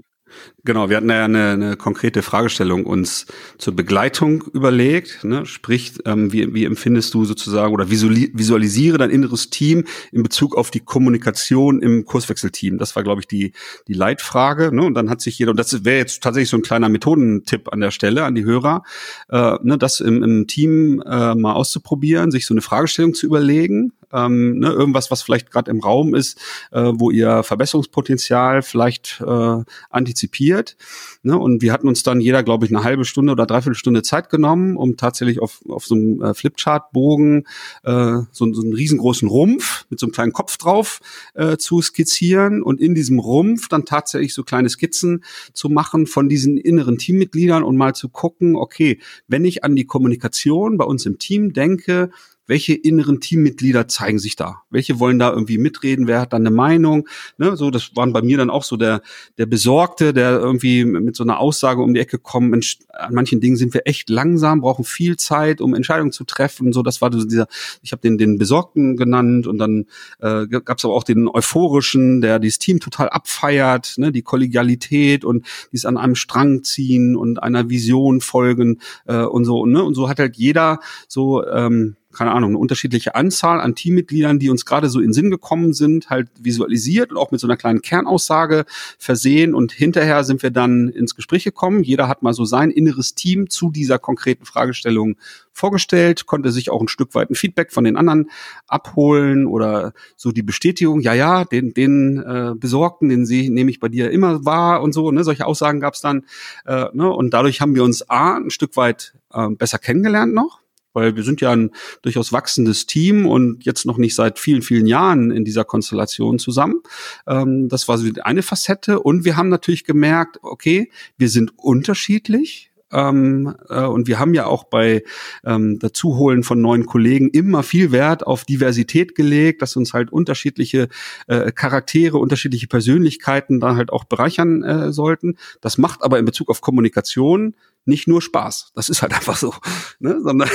Genau, 0.65 0.89
wir 0.89 0.98
hatten 0.98 1.09
ja 1.09 1.25
eine, 1.25 1.51
eine 1.51 1.77
konkrete 1.77 2.21
Fragestellung 2.21 2.86
uns 2.86 3.25
zur 3.57 3.75
Begleitung 3.75 4.43
überlegt. 4.53 5.24
Ne? 5.24 5.45
Sprich, 5.45 5.93
ähm, 6.05 6.33
wie, 6.33 6.53
wie 6.53 6.65
empfindest 6.65 7.13
du 7.13 7.25
sozusagen 7.25 7.74
oder 7.74 7.89
visualisiere 7.89 8.98
dein 8.98 9.09
inneres 9.09 9.50
Team 9.50 9.86
in 10.12 10.24
Bezug 10.24 10.55
auf 10.55 10.69
die 10.69 10.81
Kommunikation 10.81 11.81
im 11.81 12.05
Kurswechselteam? 12.05 12.77
Das 12.77 12.95
war, 12.95 13.03
glaube 13.03 13.21
ich, 13.21 13.27
die, 13.27 13.53
die 13.88 13.93
Leitfrage. 13.93 14.75
Ne? 14.75 14.83
Und 14.83 14.95
dann 14.95 15.09
hat 15.09 15.21
sich 15.21 15.39
jeder, 15.39 15.51
und 15.51 15.57
das 15.57 15.86
wäre 15.86 15.98
jetzt 15.98 16.21
tatsächlich 16.21 16.50
so 16.50 16.57
ein 16.57 16.63
kleiner 16.63 16.89
Methodentipp 16.89 17.71
an 17.71 17.79
der 17.79 17.91
Stelle, 17.91 18.25
an 18.25 18.36
die 18.36 18.43
Hörer, 18.43 18.83
äh, 19.29 19.55
ne, 19.63 19.77
das 19.77 20.00
im, 20.01 20.24
im 20.24 20.48
Team 20.48 21.01
äh, 21.05 21.36
mal 21.36 21.53
auszuprobieren, 21.53 22.31
sich 22.31 22.45
so 22.45 22.53
eine 22.53 22.62
Fragestellung 22.62 23.13
zu 23.13 23.25
überlegen. 23.25 23.93
Ähm, 24.11 24.59
ne, 24.59 24.69
irgendwas, 24.69 25.11
was 25.11 25.21
vielleicht 25.21 25.51
gerade 25.51 25.69
im 25.71 25.79
Raum 25.79 26.15
ist, 26.15 26.39
äh, 26.71 26.91
wo 26.93 27.11
ihr 27.11 27.43
Verbesserungspotenzial 27.43 28.61
vielleicht 28.61 29.21
äh, 29.25 29.63
antizipiert. 29.89 30.77
Ne? 31.23 31.37
Und 31.37 31.61
wir 31.61 31.71
hatten 31.73 31.87
uns 31.87 32.03
dann 32.03 32.19
jeder, 32.19 32.43
glaube 32.43 32.65
ich, 32.65 32.71
eine 32.71 32.83
halbe 32.83 33.05
Stunde 33.05 33.31
oder 33.31 33.45
dreiviertel 33.45 33.77
Stunde 33.77 34.01
Zeit 34.01 34.29
genommen, 34.29 34.77
um 34.77 34.97
tatsächlich 34.97 35.39
auf, 35.39 35.61
auf 35.69 35.85
so 35.85 35.95
einem 35.95 36.21
äh, 36.21 36.33
Flipchart-Bogen 36.33 37.45
äh, 37.83 38.17
so, 38.31 38.51
so 38.53 38.61
einen 38.61 38.73
riesengroßen 38.73 39.27
Rumpf 39.27 39.85
mit 39.89 39.99
so 39.99 40.05
einem 40.05 40.13
kleinen 40.13 40.33
Kopf 40.33 40.57
drauf 40.57 40.99
äh, 41.33 41.57
zu 41.57 41.81
skizzieren 41.81 42.61
und 42.63 42.79
in 42.81 42.95
diesem 42.95 43.19
Rumpf 43.19 43.67
dann 43.69 43.85
tatsächlich 43.85 44.33
so 44.33 44.43
kleine 44.43 44.69
Skizzen 44.69 45.23
zu 45.53 45.69
machen 45.69 46.07
von 46.07 46.29
diesen 46.29 46.57
inneren 46.57 46.97
Teammitgliedern 46.97 47.63
und 47.63 47.77
mal 47.77 47.93
zu 47.93 48.09
gucken, 48.09 48.55
okay, 48.55 48.99
wenn 49.27 49.45
ich 49.45 49.63
an 49.63 49.75
die 49.75 49.85
Kommunikation 49.85 50.77
bei 50.77 50.85
uns 50.85 51.05
im 51.05 51.19
Team 51.19 51.53
denke, 51.53 52.09
welche 52.49 52.73
inneren 52.73 53.21
Teammitglieder 53.21 53.87
zeigen 53.87 54.17
sich 54.17 54.35
da? 54.35 54.63
Welche 54.71 54.99
wollen 54.99 55.19
da 55.19 55.31
irgendwie 55.31 55.59
mitreden? 55.59 56.07
Wer 56.07 56.19
hat 56.19 56.33
da 56.33 56.37
eine 56.37 56.49
Meinung? 56.49 57.07
Ne, 57.37 57.55
so, 57.55 57.69
das 57.69 57.95
waren 57.95 58.11
bei 58.11 58.23
mir 58.23 58.37
dann 58.37 58.49
auch 58.49 58.63
so 58.63 58.75
der, 58.75 59.03
der 59.37 59.45
Besorgte, 59.45 60.13
der 60.13 60.31
irgendwie 60.31 60.83
mit 60.83 61.15
so 61.15 61.23
einer 61.23 61.39
Aussage 61.39 61.83
um 61.83 61.93
die 61.93 61.99
Ecke 61.99 62.17
kommt, 62.17 62.49
Mensch, 62.49 62.79
an 62.89 63.13
manchen 63.13 63.39
Dingen 63.39 63.55
sind 63.55 63.75
wir 63.75 63.83
echt 63.85 64.09
langsam, 64.09 64.61
brauchen 64.61 64.83
viel 64.83 65.15
Zeit, 65.15 65.61
um 65.61 65.75
Entscheidungen 65.75 66.11
zu 66.11 66.23
treffen. 66.23 66.73
So, 66.73 66.81
das 66.81 67.01
war 67.01 67.13
so 67.13 67.23
dieser, 67.23 67.45
ich 67.83 67.91
habe 67.91 68.01
den, 68.01 68.17
den 68.17 68.39
Besorgten 68.39 68.97
genannt 68.97 69.45
und 69.45 69.59
dann 69.59 69.85
äh, 70.19 70.47
gab 70.47 70.79
es 70.79 70.85
aber 70.85 70.95
auch 70.95 71.03
den 71.03 71.27
Euphorischen, 71.27 72.19
der 72.19 72.39
dieses 72.39 72.57
Team 72.57 72.79
total 72.79 73.09
abfeiert, 73.09 73.93
ne, 73.97 74.11
die 74.11 74.23
Kollegialität 74.23 75.23
und 75.23 75.45
dies 75.71 75.85
an 75.85 75.97
einem 75.97 76.15
Strang 76.15 76.63
ziehen 76.63 77.15
und 77.15 77.43
einer 77.43 77.69
Vision 77.69 78.21
folgen 78.21 78.79
äh, 79.05 79.21
und 79.21 79.45
so, 79.45 79.67
ne? 79.67 79.83
Und 79.83 79.93
so 79.93 80.09
hat 80.09 80.17
halt 80.17 80.35
jeder 80.35 80.79
so 81.07 81.45
ähm, 81.45 81.95
keine 82.11 82.31
Ahnung, 82.31 82.51
eine 82.51 82.57
unterschiedliche 82.57 83.13
Anzahl 83.13 83.61
an 83.61 83.75
Teammitgliedern, 83.75 84.39
die 84.39 84.49
uns 84.49 84.65
gerade 84.65 84.89
so 84.89 84.99
in 84.99 85.13
Sinn 85.13 85.29
gekommen 85.29 85.73
sind, 85.73 86.09
halt 86.09 86.29
visualisiert 86.39 87.11
und 87.11 87.17
auch 87.17 87.29
mit 87.29 87.39
so 87.39 87.45
einer 87.45 87.57
kleinen 87.57 87.81
Kernaussage 87.81 88.65
versehen. 88.97 89.53
Und 89.53 89.71
hinterher 89.71 90.23
sind 90.23 90.41
wir 90.41 90.49
dann 90.49 90.89
ins 90.89 91.15
Gespräch 91.15 91.43
gekommen. 91.43 91.83
Jeder 91.83 92.07
hat 92.07 92.23
mal 92.23 92.33
so 92.33 92.45
sein 92.45 92.71
inneres 92.71 93.13
Team 93.13 93.49
zu 93.49 93.69
dieser 93.69 93.99
konkreten 93.99 94.45
Fragestellung 94.45 95.17
vorgestellt, 95.51 96.25
konnte 96.25 96.51
sich 96.51 96.71
auch 96.71 96.81
ein 96.81 96.87
Stück 96.87 97.13
weit 97.13 97.29
ein 97.29 97.35
Feedback 97.35 97.71
von 97.71 97.83
den 97.83 97.95
anderen 97.95 98.31
abholen 98.67 99.45
oder 99.45 99.93
so 100.15 100.31
die 100.31 100.41
Bestätigung, 100.41 101.01
ja, 101.01 101.13
ja, 101.13 101.43
den, 101.45 101.73
den 101.73 102.17
äh, 102.17 102.53
Besorgten, 102.55 103.09
den 103.09 103.25
sie 103.25 103.49
nehme 103.49 103.69
ich 103.69 103.79
bei 103.79 103.89
dir 103.89 104.09
immer 104.09 104.45
wahr 104.45 104.81
und 104.81 104.93
so, 104.93 105.11
ne, 105.11 105.23
solche 105.23 105.45
Aussagen 105.45 105.79
gab 105.79 105.93
es 105.93 106.01
dann. 106.01 106.25
Äh, 106.65 106.85
ne, 106.93 107.09
und 107.11 107.33
dadurch 107.33 107.61
haben 107.61 107.75
wir 107.75 107.83
uns 107.83 108.09
A, 108.09 108.37
ein 108.37 108.49
Stück 108.49 108.77
weit 108.77 109.13
äh, 109.33 109.49
besser 109.49 109.77
kennengelernt 109.77 110.33
noch 110.33 110.59
weil 110.93 111.15
wir 111.15 111.24
sind 111.24 111.41
ja 111.41 111.51
ein 111.51 111.72
durchaus 112.01 112.31
wachsendes 112.31 112.86
Team 112.86 113.25
und 113.25 113.65
jetzt 113.65 113.86
noch 113.86 113.98
nicht 113.98 114.15
seit 114.15 114.39
vielen, 114.39 114.62
vielen 114.62 114.88
Jahren 114.88 115.31
in 115.31 115.46
dieser 115.46 115.65
Konstellation 115.65 116.39
zusammen. 116.39 116.81
Ähm, 117.27 117.69
das 117.69 117.88
war 117.88 117.98
so 117.98 118.10
eine 118.24 118.41
Facette. 118.41 119.00
Und 119.00 119.25
wir 119.25 119.38
haben 119.38 119.50
natürlich 119.50 119.84
gemerkt, 119.84 120.39
okay, 120.41 120.91
wir 121.17 121.29
sind 121.29 121.53
unterschiedlich. 121.58 122.68
Ähm, 122.91 123.55
äh, 123.69 123.84
und 123.84 124.08
wir 124.08 124.19
haben 124.19 124.34
ja 124.34 124.46
auch 124.46 124.65
bei 124.65 125.03
ähm, 125.43 125.79
Dazuholen 125.79 126.43
von 126.43 126.62
neuen 126.62 126.86
Kollegen 126.86 127.29
immer 127.29 127.63
viel 127.63 127.91
Wert 127.91 128.25
auf 128.25 128.46
Diversität 128.46 129.15
gelegt, 129.15 129.62
dass 129.62 129.75
uns 129.75 129.93
halt 129.93 130.12
unterschiedliche 130.12 130.89
äh, 131.27 131.51
Charaktere, 131.51 132.17
unterschiedliche 132.17 132.67
Persönlichkeiten 132.67 133.60
da 133.60 133.75
halt 133.75 133.91
auch 133.91 134.05
bereichern 134.05 134.63
äh, 134.63 134.91
sollten. 134.91 135.38
Das 135.62 135.77
macht 135.77 136.03
aber 136.03 136.19
in 136.19 136.25
Bezug 136.25 136.50
auf 136.50 136.62
Kommunikation 136.62 137.55
nicht 137.86 138.08
nur 138.08 138.22
Spaß. 138.22 138.72
Das 138.75 138.89
ist 138.89 139.01
halt 139.01 139.13
einfach 139.15 139.38
so, 139.38 139.53
ne? 140.00 140.19
sondern 140.22 140.50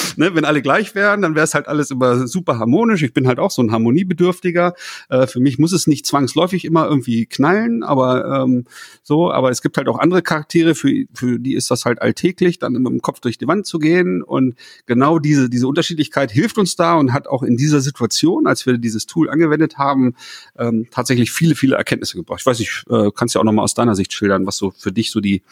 ne, 0.16 0.34
wenn 0.34 0.44
alle 0.44 0.62
gleich 0.62 0.94
wären, 0.94 1.22
dann 1.22 1.34
wäre 1.34 1.44
es 1.44 1.54
halt 1.54 1.68
alles 1.68 1.90
immer 1.90 2.26
super 2.26 2.58
harmonisch. 2.58 3.02
Ich 3.02 3.12
bin 3.12 3.26
halt 3.26 3.38
auch 3.38 3.50
so 3.50 3.62
ein 3.62 3.72
Harmoniebedürftiger. 3.72 4.74
Äh, 5.08 5.26
für 5.26 5.40
mich 5.40 5.58
muss 5.58 5.72
es 5.72 5.86
nicht 5.86 6.06
zwangsläufig 6.06 6.64
immer 6.64 6.86
irgendwie 6.86 7.26
knallen, 7.26 7.82
aber 7.82 8.42
ähm, 8.42 8.64
so, 9.02 9.32
aber 9.32 9.50
es 9.50 9.62
gibt 9.62 9.76
halt 9.76 9.88
auch 9.88 9.98
andere 9.98 10.22
Charaktere, 10.22 10.74
für, 10.74 11.04
für 11.14 11.38
die 11.38 11.54
ist 11.54 11.70
das 11.70 11.84
halt 11.84 12.02
alltäglich, 12.02 12.58
dann 12.58 12.72
mit 12.72 12.86
dem 12.86 13.02
Kopf 13.02 13.20
durch 13.20 13.38
die 13.38 13.48
Wand 13.48 13.66
zu 13.66 13.78
gehen. 13.78 14.22
Und 14.22 14.54
genau 14.86 15.18
diese, 15.18 15.48
diese 15.48 15.66
Unterschiedlichkeit 15.66 16.30
hilft 16.30 16.58
uns 16.58 16.76
da 16.76 16.94
und 16.94 17.12
hat 17.12 17.26
auch 17.26 17.42
in 17.42 17.56
dieser 17.56 17.80
Situation, 17.80 18.46
als 18.46 18.66
wir 18.66 18.78
dieses 18.78 19.06
Tool 19.06 19.30
angewendet 19.30 19.78
haben, 19.78 20.14
ähm, 20.58 20.88
tatsächlich 20.90 21.32
viele, 21.32 21.54
viele 21.54 21.76
Erkenntnisse 21.76 22.16
gebracht. 22.16 22.40
Ich 22.40 22.46
weiß 22.46 22.58
nicht, 22.58 22.84
äh, 22.90 23.10
kannst 23.14 23.34
ja 23.34 23.40
auch 23.40 23.44
nochmal 23.44 23.64
aus 23.64 23.74
deiner 23.74 23.94
Sicht 23.94 24.12
schildern, 24.12 24.46
was 24.46 24.56
so 24.56 24.72
für 24.76 24.92
dich 24.92 25.10
so 25.10 25.20
die, 25.20 25.42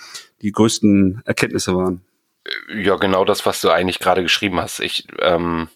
die 0.43 0.53
größten 0.53 1.23
Erkenntnisse 1.25 1.75
waren. 1.75 2.03
Ja, 2.75 2.97
genau 2.97 3.25
das, 3.25 3.45
was 3.47 3.61
du 3.61 3.71
eigentlich 3.71 3.99
gerade 3.99 4.23
geschrieben 4.23 4.61
hast. 4.61 4.81
Ich, 4.81 5.07
ähm, 5.21 5.69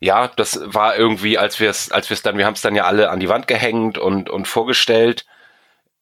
ja, 0.00 0.28
das 0.28 0.60
war 0.64 0.96
irgendwie, 0.96 1.38
als 1.38 1.58
wir 1.60 1.70
es, 1.70 1.90
als 1.90 2.10
wir 2.10 2.14
es 2.14 2.22
dann, 2.22 2.38
wir 2.38 2.46
haben 2.46 2.54
es 2.54 2.60
dann 2.60 2.76
ja 2.76 2.84
alle 2.84 3.10
an 3.10 3.20
die 3.20 3.28
Wand 3.28 3.48
gehängt 3.48 3.98
und, 3.98 4.30
und 4.30 4.46
vorgestellt. 4.46 5.26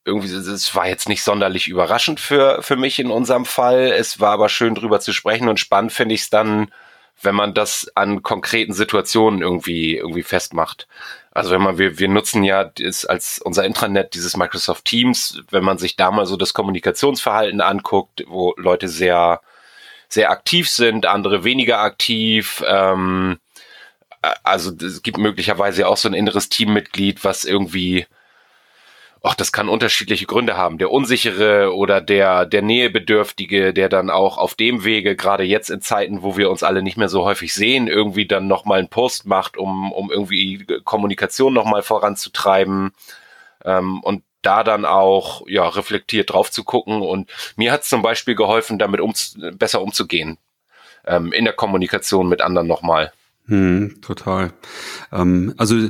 Irgendwie, 0.04 0.28
es 0.28 0.74
war 0.74 0.86
jetzt 0.86 1.08
nicht 1.08 1.22
sonderlich 1.22 1.68
überraschend 1.68 2.20
für, 2.20 2.62
für 2.62 2.76
mich 2.76 2.98
in 2.98 3.10
unserem 3.10 3.44
Fall. 3.44 3.92
Es 3.96 4.20
war 4.20 4.32
aber 4.32 4.48
schön 4.48 4.74
drüber 4.74 5.00
zu 5.00 5.12
sprechen 5.12 5.48
und 5.48 5.58
spannend 5.60 5.92
finde 5.92 6.14
ich 6.14 6.22
es 6.22 6.30
dann, 6.30 6.70
wenn 7.22 7.34
man 7.34 7.54
das 7.54 7.90
an 7.94 8.22
konkreten 8.22 8.72
Situationen 8.72 9.40
irgendwie, 9.40 9.96
irgendwie 9.96 10.22
festmacht. 10.22 10.86
Also 11.32 11.50
wenn 11.50 11.62
man, 11.62 11.78
wir, 11.78 11.98
wir 11.98 12.08
nutzen 12.08 12.44
ja 12.44 12.64
das 12.64 13.04
als 13.04 13.40
unser 13.42 13.64
Intranet 13.64 14.14
dieses 14.14 14.36
Microsoft 14.36 14.84
Teams, 14.84 15.40
wenn 15.50 15.64
man 15.64 15.78
sich 15.78 15.96
da 15.96 16.10
mal 16.10 16.26
so 16.26 16.36
das 16.36 16.54
Kommunikationsverhalten 16.54 17.60
anguckt, 17.60 18.24
wo 18.28 18.54
Leute 18.56 18.88
sehr, 18.88 19.40
sehr 20.08 20.30
aktiv 20.30 20.68
sind, 20.68 21.06
andere 21.06 21.44
weniger 21.44 21.78
aktiv. 21.80 22.62
Ähm, 22.66 23.38
also 24.42 24.72
es 24.84 25.02
gibt 25.02 25.18
möglicherweise 25.18 25.86
auch 25.88 25.96
so 25.96 26.08
ein 26.08 26.14
inneres 26.14 26.48
Teammitglied, 26.48 27.24
was 27.24 27.44
irgendwie, 27.44 28.06
ach, 29.22 29.34
das 29.34 29.52
kann 29.52 29.68
unterschiedliche 29.68 30.26
Gründe 30.26 30.56
haben. 30.56 30.78
Der 30.78 30.90
Unsichere 30.90 31.74
oder 31.74 32.00
der, 32.00 32.46
der 32.46 32.62
Nähebedürftige, 32.62 33.72
der 33.72 33.88
dann 33.88 34.10
auch 34.10 34.38
auf 34.38 34.54
dem 34.54 34.84
Wege, 34.84 35.16
gerade 35.16 35.44
jetzt 35.44 35.70
in 35.70 35.80
Zeiten, 35.80 36.22
wo 36.22 36.36
wir 36.36 36.50
uns 36.50 36.62
alle 36.62 36.82
nicht 36.82 36.96
mehr 36.96 37.08
so 37.08 37.24
häufig 37.24 37.54
sehen, 37.54 37.88
irgendwie 37.88 38.26
dann 38.26 38.46
nochmal 38.48 38.78
einen 38.78 38.88
Post 38.88 39.26
macht, 39.26 39.56
um, 39.56 39.92
um 39.92 40.10
irgendwie 40.10 40.64
Kommunikation 40.84 41.52
nochmal 41.52 41.82
voranzutreiben. 41.82 42.92
Ähm, 43.64 44.00
und 44.00 44.22
da 44.46 44.62
dann 44.62 44.84
auch 44.84 45.42
ja 45.48 45.68
reflektiert 45.68 46.32
drauf 46.32 46.50
zu 46.50 46.64
gucken. 46.64 47.02
Und 47.02 47.28
mir 47.56 47.72
hat 47.72 47.82
es 47.82 47.88
zum 47.88 48.02
Beispiel 48.02 48.34
geholfen, 48.34 48.78
damit 48.78 49.00
um, 49.00 49.12
besser 49.54 49.82
umzugehen 49.82 50.38
ähm, 51.06 51.32
in 51.32 51.44
der 51.44 51.54
Kommunikation 51.54 52.28
mit 52.28 52.40
anderen 52.40 52.68
nochmal. 52.68 53.12
Hm, 53.46 54.00
total. 54.02 54.52
Ähm, 55.12 55.54
also 55.56 55.88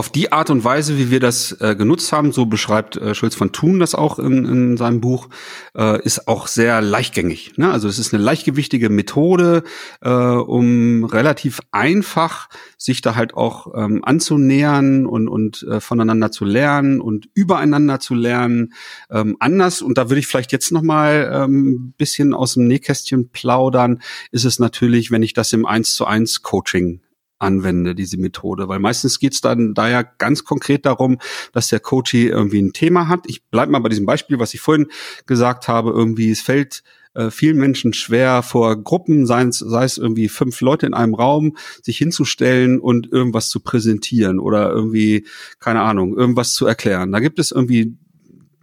auf 0.00 0.08
die 0.08 0.32
Art 0.32 0.48
und 0.48 0.64
Weise, 0.64 0.96
wie 0.96 1.10
wir 1.10 1.20
das 1.20 1.52
äh, 1.60 1.76
genutzt 1.76 2.10
haben, 2.10 2.32
so 2.32 2.46
beschreibt 2.46 2.96
äh, 2.96 3.14
Schulz 3.14 3.34
von 3.34 3.52
Thun 3.52 3.80
das 3.80 3.94
auch 3.94 4.18
in, 4.18 4.46
in 4.46 4.76
seinem 4.78 5.02
Buch, 5.02 5.28
äh, 5.76 6.02
ist 6.02 6.26
auch 6.26 6.46
sehr 6.46 6.80
leichtgängig. 6.80 7.58
Ne? 7.58 7.70
Also 7.70 7.86
es 7.86 7.98
ist 7.98 8.14
eine 8.14 8.22
leichtgewichtige 8.24 8.88
Methode, 8.88 9.62
äh, 10.00 10.08
um 10.08 11.04
relativ 11.04 11.60
einfach 11.70 12.48
sich 12.78 13.02
da 13.02 13.14
halt 13.14 13.34
auch 13.34 13.74
ähm, 13.76 14.02
anzunähern 14.02 15.04
und, 15.04 15.28
und 15.28 15.64
äh, 15.64 15.80
voneinander 15.80 16.30
zu 16.30 16.46
lernen 16.46 17.02
und 17.02 17.28
übereinander 17.34 18.00
zu 18.00 18.14
lernen. 18.14 18.72
Ähm, 19.10 19.36
anders, 19.38 19.82
und 19.82 19.98
da 19.98 20.08
würde 20.08 20.20
ich 20.20 20.26
vielleicht 20.28 20.50
jetzt 20.50 20.72
noch 20.72 20.80
mal 20.80 21.30
ähm, 21.30 21.92
bisschen 21.98 22.32
aus 22.32 22.54
dem 22.54 22.66
Nähkästchen 22.68 23.28
plaudern, 23.28 24.00
ist 24.30 24.46
es 24.46 24.58
natürlich, 24.60 25.10
wenn 25.10 25.22
ich 25.22 25.34
das 25.34 25.52
im 25.52 25.66
1 25.66 25.94
zu 25.94 26.06
1 26.06 26.40
Coaching 26.40 27.02
anwende, 27.40 27.94
diese 27.94 28.18
Methode. 28.18 28.68
Weil 28.68 28.78
meistens 28.78 29.18
geht's 29.18 29.40
dann 29.40 29.74
da 29.74 29.88
ja 29.88 30.02
ganz 30.02 30.44
konkret 30.44 30.86
darum, 30.86 31.18
dass 31.52 31.68
der 31.68 31.80
Coach 31.80 32.14
irgendwie 32.14 32.62
ein 32.62 32.72
Thema 32.72 33.08
hat. 33.08 33.24
Ich 33.26 33.44
bleibe 33.46 33.72
mal 33.72 33.80
bei 33.80 33.88
diesem 33.88 34.06
Beispiel, 34.06 34.38
was 34.38 34.54
ich 34.54 34.60
vorhin 34.60 34.86
gesagt 35.26 35.68
habe, 35.68 35.90
irgendwie, 35.90 36.30
es 36.30 36.40
fällt 36.40 36.82
äh, 37.14 37.30
vielen 37.30 37.56
Menschen 37.56 37.92
schwer, 37.92 38.42
vor 38.42 38.82
Gruppen, 38.82 39.26
sei 39.26 39.42
es, 39.42 39.58
sei 39.58 39.84
es 39.84 39.98
irgendwie 39.98 40.28
fünf 40.28 40.60
Leute 40.60 40.86
in 40.86 40.94
einem 40.94 41.14
Raum, 41.14 41.56
sich 41.82 41.98
hinzustellen 41.98 42.78
und 42.78 43.10
irgendwas 43.10 43.48
zu 43.48 43.60
präsentieren 43.60 44.38
oder 44.38 44.70
irgendwie, 44.70 45.26
keine 45.58 45.80
Ahnung, 45.80 46.16
irgendwas 46.16 46.54
zu 46.54 46.66
erklären. 46.66 47.10
Da 47.10 47.20
gibt 47.20 47.38
es 47.38 47.50
irgendwie 47.50 47.96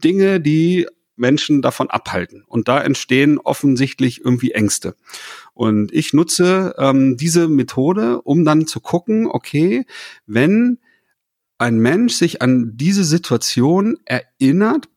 Dinge, 0.03 0.39
die 0.39 0.88
Menschen 1.17 1.62
davon 1.62 1.89
abhalten. 1.89 2.43
Und 2.48 2.67
da 2.67 2.79
entstehen 2.81 3.39
offensichtlich 3.39 4.24
irgendwie 4.24 4.51
Ängste. 4.51 4.96
Und 5.57 5.91
ich 5.91 6.13
nutze 6.13 6.75
ähm, 6.77 7.17
diese 7.17 7.47
Methode, 7.47 8.21
um 8.21 8.45
dann 8.45 8.67
zu 8.67 8.79
gucken, 8.79 9.25
okay, 9.25 9.85
wenn 10.27 10.77
ein 11.57 11.79
Mensch 11.79 12.13
sich 12.13 12.43
an 12.43 12.73
diese 12.75 13.03
Situation 13.03 13.97
erinnert, 14.05 14.87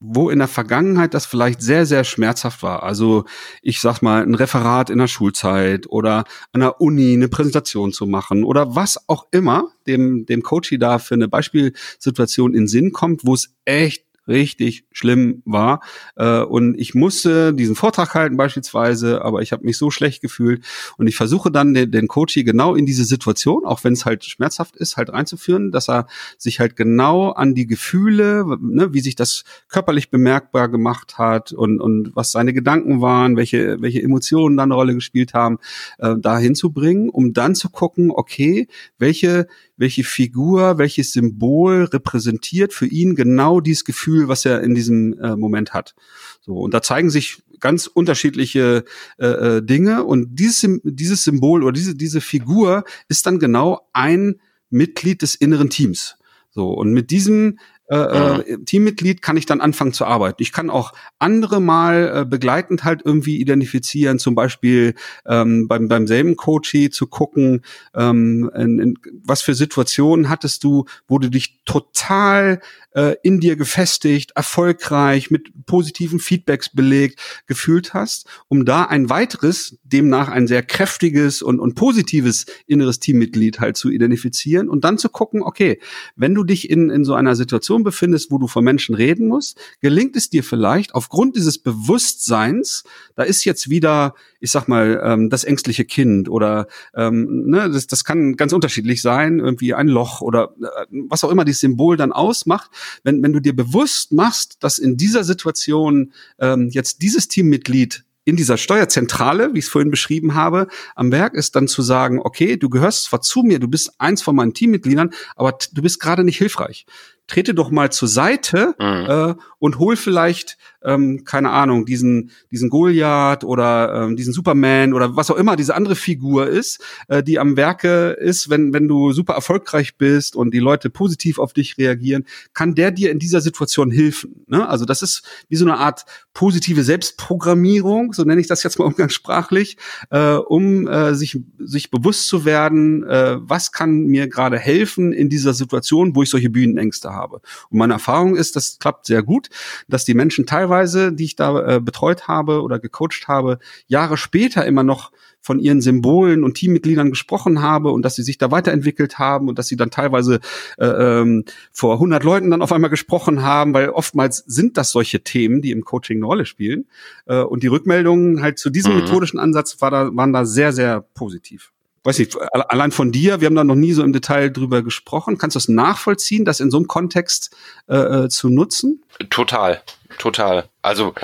wo 0.00 0.30
in 0.30 0.40
der 0.40 0.48
Vergangenheit 0.48 1.14
das 1.14 1.26
vielleicht 1.26 1.62
sehr, 1.62 1.86
sehr 1.86 2.02
schmerzhaft 2.02 2.64
war. 2.64 2.82
Also 2.82 3.24
ich 3.62 3.80
sag 3.80 4.00
mal, 4.00 4.22
ein 4.22 4.34
Referat 4.34 4.90
in 4.90 4.98
der 4.98 5.06
Schulzeit 5.06 5.86
oder 5.88 6.24
an 6.52 6.62
der 6.62 6.80
Uni 6.80 7.12
eine 7.12 7.28
Präsentation 7.28 7.92
zu 7.92 8.06
machen 8.06 8.42
oder 8.42 8.74
was 8.74 9.08
auch 9.08 9.26
immer 9.30 9.68
dem, 9.86 10.26
dem 10.26 10.42
Coachy 10.42 10.78
da 10.78 10.98
für 10.98 11.14
eine 11.14 11.28
Beispielsituation 11.28 12.54
in 12.54 12.66
Sinn 12.66 12.90
kommt, 12.92 13.24
wo 13.24 13.34
es 13.34 13.54
echt 13.64 14.04
richtig 14.30 14.84
schlimm 14.92 15.42
war. 15.44 15.80
Äh, 16.16 16.40
und 16.40 16.78
ich 16.78 16.94
musste 16.94 17.52
diesen 17.52 17.74
Vortrag 17.74 18.14
halten 18.14 18.36
beispielsweise, 18.36 19.22
aber 19.22 19.42
ich 19.42 19.52
habe 19.52 19.64
mich 19.64 19.76
so 19.76 19.90
schlecht 19.90 20.22
gefühlt. 20.22 20.64
Und 20.96 21.06
ich 21.06 21.16
versuche 21.16 21.50
dann 21.50 21.74
den, 21.74 21.90
den 21.90 22.08
Coach 22.08 22.34
hier 22.34 22.44
genau 22.44 22.74
in 22.74 22.86
diese 22.86 23.04
Situation, 23.04 23.66
auch 23.66 23.84
wenn 23.84 23.92
es 23.92 24.06
halt 24.06 24.24
schmerzhaft 24.24 24.76
ist, 24.76 24.96
halt 24.96 25.12
reinzuführen, 25.12 25.70
dass 25.72 25.88
er 25.88 26.06
sich 26.38 26.60
halt 26.60 26.76
genau 26.76 27.30
an 27.30 27.54
die 27.54 27.66
Gefühle, 27.66 28.44
ne, 28.60 28.94
wie 28.94 29.00
sich 29.00 29.16
das 29.16 29.44
körperlich 29.68 30.10
bemerkbar 30.10 30.68
gemacht 30.68 31.18
hat 31.18 31.52
und, 31.52 31.80
und 31.80 32.14
was 32.14 32.32
seine 32.32 32.52
Gedanken 32.52 33.00
waren, 33.00 33.36
welche, 33.36 33.80
welche 33.80 34.02
Emotionen 34.02 34.56
da 34.56 34.62
eine 34.62 34.74
Rolle 34.74 34.94
gespielt 34.94 35.34
haben, 35.34 35.58
äh, 35.98 36.14
dahin 36.18 36.54
zu 36.54 36.72
bringen, 36.72 37.08
um 37.10 37.32
dann 37.32 37.54
zu 37.54 37.68
gucken, 37.68 38.10
okay, 38.10 38.68
welche 38.98 39.46
welche 39.80 40.04
Figur, 40.04 40.76
welches 40.76 41.12
Symbol 41.12 41.84
repräsentiert 41.84 42.74
für 42.74 42.86
ihn 42.86 43.14
genau 43.14 43.60
dieses 43.60 43.86
Gefühl, 43.86 44.28
was 44.28 44.44
er 44.44 44.60
in 44.60 44.74
diesem 44.74 45.18
äh, 45.18 45.36
Moment 45.36 45.72
hat. 45.72 45.94
So 46.42 46.58
und 46.58 46.74
da 46.74 46.82
zeigen 46.82 47.08
sich 47.08 47.42
ganz 47.60 47.86
unterschiedliche 47.86 48.84
äh, 49.18 49.26
äh, 49.26 49.62
Dinge 49.62 50.04
und 50.04 50.38
dieses 50.38 50.80
dieses 50.84 51.24
Symbol 51.24 51.62
oder 51.64 51.72
diese 51.72 51.94
diese 51.94 52.20
Figur 52.20 52.84
ist 53.08 53.24
dann 53.24 53.38
genau 53.38 53.88
ein 53.94 54.40
Mitglied 54.68 55.22
des 55.22 55.34
inneren 55.34 55.70
Teams. 55.70 56.16
So 56.50 56.68
und 56.68 56.92
mit 56.92 57.10
diesem 57.10 57.58
äh, 57.90 57.96
äh, 57.96 58.58
Teammitglied 58.64 59.20
kann 59.20 59.36
ich 59.36 59.46
dann 59.46 59.60
anfangen 59.60 59.92
zu 59.92 60.04
arbeiten. 60.04 60.40
Ich 60.42 60.52
kann 60.52 60.70
auch 60.70 60.92
andere 61.18 61.60
mal 61.60 62.20
äh, 62.20 62.24
begleitend 62.24 62.84
halt 62.84 63.02
irgendwie 63.04 63.40
identifizieren, 63.40 64.20
zum 64.20 64.36
Beispiel 64.36 64.94
ähm, 65.26 65.66
beim, 65.66 65.88
beim 65.88 66.06
selben 66.06 66.36
Coachie 66.36 66.90
zu 66.90 67.08
gucken, 67.08 67.62
ähm, 67.94 68.48
in, 68.54 68.78
in, 68.78 68.98
was 69.24 69.42
für 69.42 69.54
Situationen 69.54 70.28
hattest 70.28 70.62
du, 70.62 70.84
wo 71.08 71.18
du 71.18 71.28
dich 71.30 71.64
total 71.64 72.60
äh, 72.92 73.16
in 73.22 73.40
dir 73.40 73.56
gefestigt, 73.56 74.32
erfolgreich, 74.34 75.30
mit 75.30 75.66
positiven 75.66 76.18
Feedbacks 76.18 76.70
belegt 76.70 77.20
gefühlt 77.46 77.94
hast, 77.94 78.26
um 78.48 78.64
da 78.64 78.84
ein 78.84 79.10
weiteres, 79.10 79.78
demnach 79.84 80.28
ein 80.28 80.46
sehr 80.46 80.62
kräftiges 80.62 81.42
und, 81.42 81.60
und 81.60 81.74
positives 81.74 82.46
inneres 82.66 83.00
Teammitglied 83.00 83.60
halt 83.60 83.76
zu 83.76 83.90
identifizieren 83.90 84.68
und 84.68 84.84
dann 84.84 84.98
zu 84.98 85.08
gucken, 85.08 85.42
okay, 85.42 85.80
wenn 86.16 86.34
du 86.34 86.44
dich 86.44 86.70
in, 86.70 86.90
in 86.90 87.04
so 87.04 87.14
einer 87.14 87.36
Situation 87.36 87.79
befindest, 87.82 88.30
wo 88.30 88.38
du 88.38 88.46
von 88.46 88.64
Menschen 88.64 88.94
reden 88.94 89.28
musst, 89.28 89.58
gelingt 89.80 90.16
es 90.16 90.30
dir 90.30 90.44
vielleicht 90.44 90.94
aufgrund 90.94 91.36
dieses 91.36 91.58
Bewusstseins, 91.58 92.84
da 93.16 93.22
ist 93.22 93.44
jetzt 93.44 93.70
wieder, 93.70 94.14
ich 94.40 94.50
sag 94.50 94.68
mal, 94.68 95.00
ähm, 95.04 95.30
das 95.30 95.44
ängstliche 95.44 95.84
Kind 95.84 96.28
oder 96.28 96.66
ähm, 96.94 97.46
ne, 97.46 97.70
das, 97.70 97.86
das 97.86 98.04
kann 98.04 98.36
ganz 98.36 98.52
unterschiedlich 98.52 99.02
sein, 99.02 99.38
irgendwie 99.38 99.74
ein 99.74 99.88
Loch 99.88 100.20
oder 100.20 100.54
äh, 100.60 100.86
was 101.08 101.24
auch 101.24 101.30
immer 101.30 101.44
dieses 101.44 101.60
Symbol 101.60 101.96
dann 101.96 102.12
ausmacht, 102.12 102.70
wenn, 103.02 103.22
wenn 103.22 103.32
du 103.32 103.40
dir 103.40 103.54
bewusst 103.54 104.12
machst, 104.12 104.56
dass 104.60 104.78
in 104.78 104.96
dieser 104.96 105.24
Situation 105.24 106.12
ähm, 106.38 106.68
jetzt 106.70 107.02
dieses 107.02 107.28
Teammitglied 107.28 108.04
in 108.24 108.36
dieser 108.36 108.58
Steuerzentrale, 108.58 109.54
wie 109.54 109.58
ich 109.58 109.64
es 109.64 109.70
vorhin 109.70 109.90
beschrieben 109.90 110.34
habe, 110.34 110.68
am 110.94 111.10
Werk 111.10 111.34
ist 111.34 111.56
dann 111.56 111.68
zu 111.68 111.82
sagen, 111.82 112.20
okay, 112.20 112.56
du 112.56 112.68
gehörst 112.68 113.04
zwar 113.04 113.22
zu 113.22 113.42
mir, 113.42 113.58
du 113.58 113.68
bist 113.68 113.92
eins 113.98 114.22
von 114.22 114.36
meinen 114.36 114.54
Teammitgliedern, 114.54 115.10
aber 115.36 115.56
du 115.72 115.82
bist 115.82 116.00
gerade 116.00 116.22
nicht 116.22 116.38
hilfreich 116.38 116.86
trete 117.30 117.54
doch 117.54 117.70
mal 117.70 117.90
zur 117.90 118.08
Seite 118.08 118.74
mhm. 118.78 119.06
äh, 119.08 119.34
und 119.58 119.78
hol 119.78 119.96
vielleicht, 119.96 120.58
ähm, 120.82 121.24
keine 121.24 121.50
Ahnung, 121.50 121.86
diesen, 121.86 122.30
diesen 122.50 122.70
Goliath 122.70 123.44
oder 123.44 124.04
ähm, 124.04 124.16
diesen 124.16 124.32
Superman 124.32 124.92
oder 124.92 125.16
was 125.16 125.30
auch 125.30 125.36
immer 125.36 125.56
diese 125.56 125.74
andere 125.74 125.96
Figur 125.96 126.48
ist, 126.48 126.80
äh, 127.08 127.22
die 127.22 127.38
am 127.38 127.56
Werke 127.56 128.10
ist, 128.10 128.50
wenn, 128.50 128.72
wenn 128.72 128.88
du 128.88 129.12
super 129.12 129.34
erfolgreich 129.34 129.96
bist 129.96 130.36
und 130.36 130.52
die 130.52 130.58
Leute 130.58 130.90
positiv 130.90 131.38
auf 131.38 131.52
dich 131.52 131.78
reagieren, 131.78 132.24
kann 132.54 132.74
der 132.74 132.90
dir 132.90 133.10
in 133.10 133.18
dieser 133.18 133.40
Situation 133.40 133.90
helfen. 133.90 134.44
Ne? 134.46 134.68
Also 134.68 134.84
das 134.84 135.02
ist 135.02 135.22
wie 135.48 135.56
so 135.56 135.64
eine 135.64 135.78
Art 135.78 136.04
positive 136.34 136.84
Selbstprogrammierung, 136.84 138.12
so 138.12 138.24
nenne 138.24 138.40
ich 138.40 138.46
das 138.46 138.62
jetzt 138.62 138.78
mal 138.78 138.84
umgangssprachlich, 138.90 139.76
äh, 140.10 140.34
um 140.34 140.86
äh, 140.88 141.14
sich, 141.14 141.38
sich 141.58 141.90
bewusst 141.90 142.28
zu 142.28 142.44
werden, 142.44 143.04
äh, 143.04 143.36
was 143.40 143.72
kann 143.72 144.06
mir 144.06 144.28
gerade 144.28 144.58
helfen 144.58 145.12
in 145.12 145.28
dieser 145.28 145.54
Situation, 145.54 146.14
wo 146.14 146.22
ich 146.22 146.30
solche 146.30 146.50
Bühnenängste 146.50 147.10
habe. 147.10 147.40
Und 147.68 147.78
meine 147.78 147.94
Erfahrung 147.94 148.36
ist, 148.36 148.56
das 148.56 148.78
klappt 148.78 149.06
sehr 149.06 149.22
gut, 149.22 149.48
dass 149.88 150.04
die 150.04 150.14
Menschen 150.14 150.46
teilweise, 150.46 150.69
die 151.12 151.24
ich 151.24 151.36
da 151.36 151.76
äh, 151.76 151.80
betreut 151.80 152.28
habe 152.28 152.62
oder 152.62 152.78
gecoacht 152.78 153.28
habe, 153.28 153.58
Jahre 153.86 154.16
später 154.16 154.64
immer 154.64 154.82
noch 154.82 155.12
von 155.40 155.58
ihren 155.58 155.80
Symbolen 155.80 156.44
und 156.44 156.54
Teammitgliedern 156.54 157.10
gesprochen 157.10 157.62
habe 157.62 157.90
und 157.90 158.02
dass 158.02 158.14
sie 158.14 158.22
sich 158.22 158.38
da 158.38 158.50
weiterentwickelt 158.50 159.18
haben 159.18 159.48
und 159.48 159.58
dass 159.58 159.68
sie 159.68 159.76
dann 159.76 159.90
teilweise 159.90 160.40
äh, 160.78 160.86
ähm, 160.86 161.44
vor 161.72 161.94
100 161.94 162.22
Leuten 162.22 162.50
dann 162.50 162.62
auf 162.62 162.72
einmal 162.72 162.90
gesprochen 162.90 163.42
haben, 163.42 163.72
weil 163.72 163.88
oftmals 163.88 164.44
sind 164.46 164.76
das 164.76 164.90
solche 164.90 165.22
Themen, 165.22 165.62
die 165.62 165.70
im 165.70 165.84
Coaching 165.84 166.18
eine 166.18 166.26
Rolle 166.26 166.46
spielen. 166.46 166.86
Äh, 167.26 167.40
und 167.40 167.62
die 167.62 167.68
Rückmeldungen 167.68 168.42
halt 168.42 168.58
zu 168.58 168.70
diesem 168.70 168.92
mhm. 168.92 169.00
methodischen 169.00 169.40
Ansatz 169.40 169.80
war 169.80 169.90
da, 169.90 170.10
waren 170.14 170.32
da 170.32 170.44
sehr, 170.44 170.72
sehr 170.72 171.00
positiv 171.14 171.72
weiß 172.04 172.18
nicht, 172.18 172.36
allein 172.52 172.92
von 172.92 173.12
dir, 173.12 173.40
wir 173.40 173.46
haben 173.46 173.54
da 173.54 173.64
noch 173.64 173.74
nie 173.74 173.92
so 173.92 174.02
im 174.02 174.12
Detail 174.12 174.50
drüber 174.50 174.82
gesprochen. 174.82 175.36
Kannst 175.36 175.54
du 175.54 175.58
das 175.58 175.68
nachvollziehen, 175.68 176.44
das 176.44 176.60
in 176.60 176.70
so 176.70 176.78
einem 176.78 176.86
Kontext 176.86 177.54
äh, 177.88 177.96
äh, 177.96 178.28
zu 178.28 178.48
nutzen? 178.48 179.02
Total, 179.28 179.82
total. 180.18 180.64
Also 180.80 181.14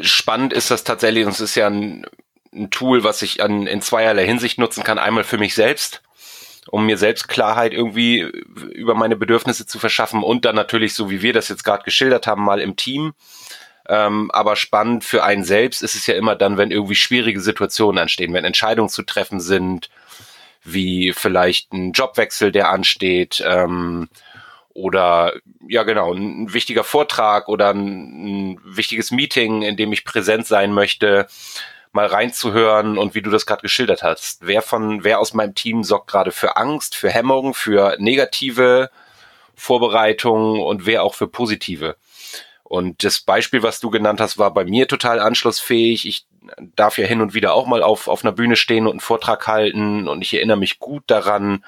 spannend 0.00 0.52
ist 0.52 0.70
das 0.70 0.84
tatsächlich, 0.84 1.24
und 1.26 1.32
es 1.32 1.40
ist 1.40 1.56
ja 1.56 1.66
ein, 1.66 2.06
ein 2.54 2.70
Tool, 2.70 3.02
was 3.02 3.22
ich 3.22 3.42
an, 3.42 3.66
in 3.66 3.82
zweierlei 3.82 4.24
Hinsicht 4.24 4.58
nutzen 4.58 4.84
kann. 4.84 4.98
Einmal 4.98 5.24
für 5.24 5.38
mich 5.38 5.54
selbst, 5.54 6.02
um 6.68 6.86
mir 6.86 6.98
selbst 6.98 7.26
Klarheit 7.28 7.72
irgendwie 7.72 8.20
über 8.20 8.94
meine 8.94 9.16
Bedürfnisse 9.16 9.66
zu 9.66 9.80
verschaffen 9.80 10.22
und 10.22 10.44
dann 10.44 10.54
natürlich, 10.54 10.94
so 10.94 11.10
wie 11.10 11.22
wir 11.22 11.32
das 11.32 11.48
jetzt 11.48 11.64
gerade 11.64 11.82
geschildert 11.82 12.28
haben, 12.28 12.44
mal 12.44 12.60
im 12.60 12.76
Team. 12.76 13.14
Ähm, 13.88 14.30
aber 14.30 14.54
spannend 14.54 15.02
für 15.02 15.24
einen 15.24 15.42
selbst 15.42 15.82
ist 15.82 15.96
es 15.96 16.06
ja 16.06 16.14
immer 16.14 16.36
dann, 16.36 16.56
wenn 16.56 16.70
irgendwie 16.70 16.94
schwierige 16.94 17.40
Situationen 17.40 18.00
anstehen, 18.00 18.32
wenn 18.32 18.44
Entscheidungen 18.44 18.88
zu 18.88 19.02
treffen 19.02 19.40
sind, 19.40 19.90
wie 20.64 21.12
vielleicht 21.12 21.72
ein 21.72 21.92
Jobwechsel, 21.92 22.52
der 22.52 22.70
ansteht, 22.70 23.42
ähm, 23.46 24.08
oder 24.74 25.34
ja 25.68 25.82
genau, 25.82 26.12
ein 26.12 26.52
wichtiger 26.52 26.84
Vortrag 26.84 27.48
oder 27.48 27.70
ein, 27.70 28.52
ein 28.54 28.60
wichtiges 28.64 29.10
Meeting, 29.10 29.62
in 29.62 29.76
dem 29.76 29.92
ich 29.92 30.04
präsent 30.04 30.46
sein 30.46 30.72
möchte, 30.72 31.26
mal 31.92 32.06
reinzuhören 32.06 32.96
und 32.96 33.14
wie 33.14 33.22
du 33.22 33.30
das 33.30 33.44
gerade 33.44 33.62
geschildert 33.62 34.02
hast. 34.02 34.46
Wer 34.46 34.62
von, 34.62 35.04
wer 35.04 35.20
aus 35.20 35.34
meinem 35.34 35.54
Team 35.54 35.84
sorgt 35.84 36.10
gerade 36.10 36.32
für 36.32 36.56
Angst, 36.56 36.94
für 36.96 37.10
Hemmung, 37.10 37.52
für 37.52 37.96
negative 37.98 38.90
Vorbereitungen 39.54 40.60
und 40.60 40.86
wer 40.86 41.02
auch 41.02 41.14
für 41.14 41.28
positive. 41.28 41.96
Und 42.64 43.04
das 43.04 43.20
Beispiel, 43.20 43.62
was 43.62 43.80
du 43.80 43.90
genannt 43.90 44.20
hast, 44.20 44.38
war 44.38 44.54
bei 44.54 44.64
mir 44.64 44.88
total 44.88 45.20
anschlussfähig. 45.20 46.08
Ich 46.08 46.24
darf 46.76 46.98
ja 46.98 47.06
hin 47.06 47.20
und 47.20 47.34
wieder 47.34 47.54
auch 47.54 47.66
mal 47.66 47.82
auf, 47.82 48.08
auf 48.08 48.24
einer 48.24 48.32
Bühne 48.32 48.56
stehen 48.56 48.86
und 48.86 48.92
einen 48.92 49.00
Vortrag 49.00 49.46
halten 49.46 50.08
und 50.08 50.22
ich 50.22 50.34
erinnere 50.34 50.56
mich 50.56 50.78
gut 50.78 51.04
daran, 51.06 51.64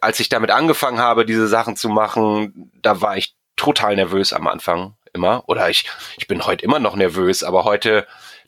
als 0.00 0.20
ich 0.20 0.28
damit 0.28 0.50
angefangen 0.50 0.98
habe, 0.98 1.26
diese 1.26 1.48
Sachen 1.48 1.76
zu 1.76 1.88
machen, 1.88 2.70
da 2.80 3.00
war 3.00 3.16
ich 3.16 3.34
total 3.56 3.96
nervös 3.96 4.32
am 4.32 4.46
Anfang 4.46 4.94
immer. 5.12 5.44
Oder 5.48 5.68
ich, 5.70 5.88
ich 6.16 6.28
bin 6.28 6.46
heute 6.46 6.64
immer 6.64 6.78
noch 6.78 6.96
nervös, 6.96 7.42
aber 7.42 7.64
heute 7.64 8.06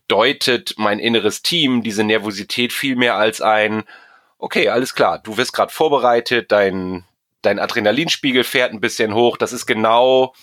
deutet 0.08 0.74
mein 0.76 0.98
inneres 0.98 1.42
Team 1.42 1.82
diese 1.82 2.04
Nervosität 2.04 2.72
viel 2.72 2.96
mehr 2.96 3.16
als 3.16 3.40
ein, 3.40 3.84
okay, 4.38 4.68
alles 4.68 4.94
klar, 4.94 5.18
du 5.18 5.36
wirst 5.36 5.52
gerade 5.52 5.72
vorbereitet, 5.72 6.52
dein, 6.52 7.04
dein 7.42 7.58
Adrenalinspiegel 7.58 8.44
fährt 8.44 8.72
ein 8.72 8.80
bisschen 8.80 9.14
hoch, 9.14 9.36
das 9.36 9.52
ist 9.52 9.66
genau 9.66 10.34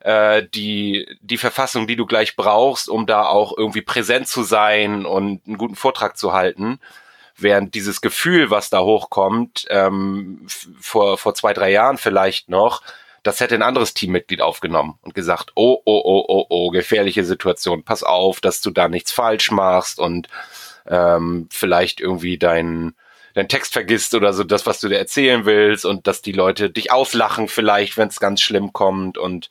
äh, 0.00 0.42
die, 0.54 1.18
die 1.20 1.38
Verfassung, 1.38 1.86
die 1.86 1.96
du 1.96 2.06
gleich 2.06 2.36
brauchst, 2.36 2.88
um 2.88 3.06
da 3.06 3.26
auch 3.26 3.56
irgendwie 3.56 3.82
präsent 3.82 4.28
zu 4.28 4.42
sein 4.42 5.04
und 5.04 5.46
einen 5.46 5.58
guten 5.58 5.76
Vortrag 5.76 6.16
zu 6.16 6.32
halten. 6.32 6.80
Während 7.36 7.74
dieses 7.74 8.00
Gefühl, 8.00 8.50
was 8.50 8.68
da 8.70 8.80
hochkommt, 8.80 9.66
ähm, 9.70 10.46
vor, 10.80 11.18
vor 11.18 11.34
zwei, 11.34 11.52
drei 11.52 11.70
Jahren 11.70 11.98
vielleicht 11.98 12.48
noch, 12.48 12.82
das 13.22 13.40
hätte 13.40 13.54
ein 13.54 13.62
anderes 13.62 13.94
Teammitglied 13.94 14.40
aufgenommen 14.40 14.98
und 15.02 15.14
gesagt, 15.14 15.52
oh, 15.54 15.80
oh, 15.84 16.02
oh, 16.04 16.24
oh, 16.28 16.46
oh, 16.48 16.70
gefährliche 16.70 17.24
Situation, 17.24 17.84
pass 17.84 18.02
auf, 18.02 18.40
dass 18.40 18.60
du 18.60 18.70
da 18.70 18.88
nichts 18.88 19.12
falsch 19.12 19.50
machst 19.50 19.98
und 20.00 20.28
ähm, 20.86 21.48
vielleicht 21.50 22.00
irgendwie 22.00 22.38
dein, 22.38 22.94
dein 23.38 23.48
Text 23.48 23.72
vergisst 23.72 24.14
oder 24.14 24.32
so 24.32 24.44
das, 24.44 24.66
was 24.66 24.80
du 24.80 24.88
dir 24.88 24.98
erzählen 24.98 25.44
willst 25.44 25.84
und 25.84 26.06
dass 26.06 26.22
die 26.22 26.32
Leute 26.32 26.70
dich 26.70 26.92
auslachen 26.92 27.48
vielleicht, 27.48 27.96
wenn 27.96 28.08
es 28.08 28.20
ganz 28.20 28.40
schlimm 28.40 28.72
kommt 28.72 29.16
und 29.16 29.48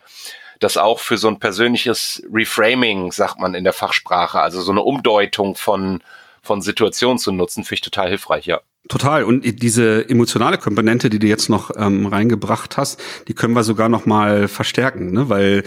das 0.60 0.78
auch 0.78 1.00
für 1.00 1.18
so 1.18 1.28
ein 1.28 1.40
persönliches 1.40 2.24
Reframing, 2.32 3.12
sagt 3.12 3.40
man 3.40 3.54
in 3.54 3.64
der 3.64 3.74
Fachsprache, 3.74 4.40
also 4.40 4.62
so 4.62 4.72
eine 4.72 4.82
Umdeutung 4.82 5.56
von, 5.56 6.04
von 6.42 6.62
Situationen 6.62 7.18
zu 7.18 7.32
nutzen, 7.32 7.64
finde 7.64 7.76
ich 7.76 7.82
total 7.82 8.10
hilfreich, 8.10 8.46
ja. 8.46 8.62
Total. 8.88 9.24
Und 9.24 9.62
diese 9.62 10.10
emotionale 10.10 10.58
Komponente, 10.58 11.10
die 11.10 11.20
du 11.20 11.28
jetzt 11.28 11.50
noch 11.50 11.72
ähm, 11.76 12.06
reingebracht 12.06 12.78
hast, 12.78 13.02
die 13.28 13.34
können 13.34 13.54
wir 13.54 13.64
sogar 13.64 13.90
noch 13.90 14.06
mal 14.06 14.48
verstärken, 14.48 15.12
ne? 15.12 15.30
weil 15.30 15.64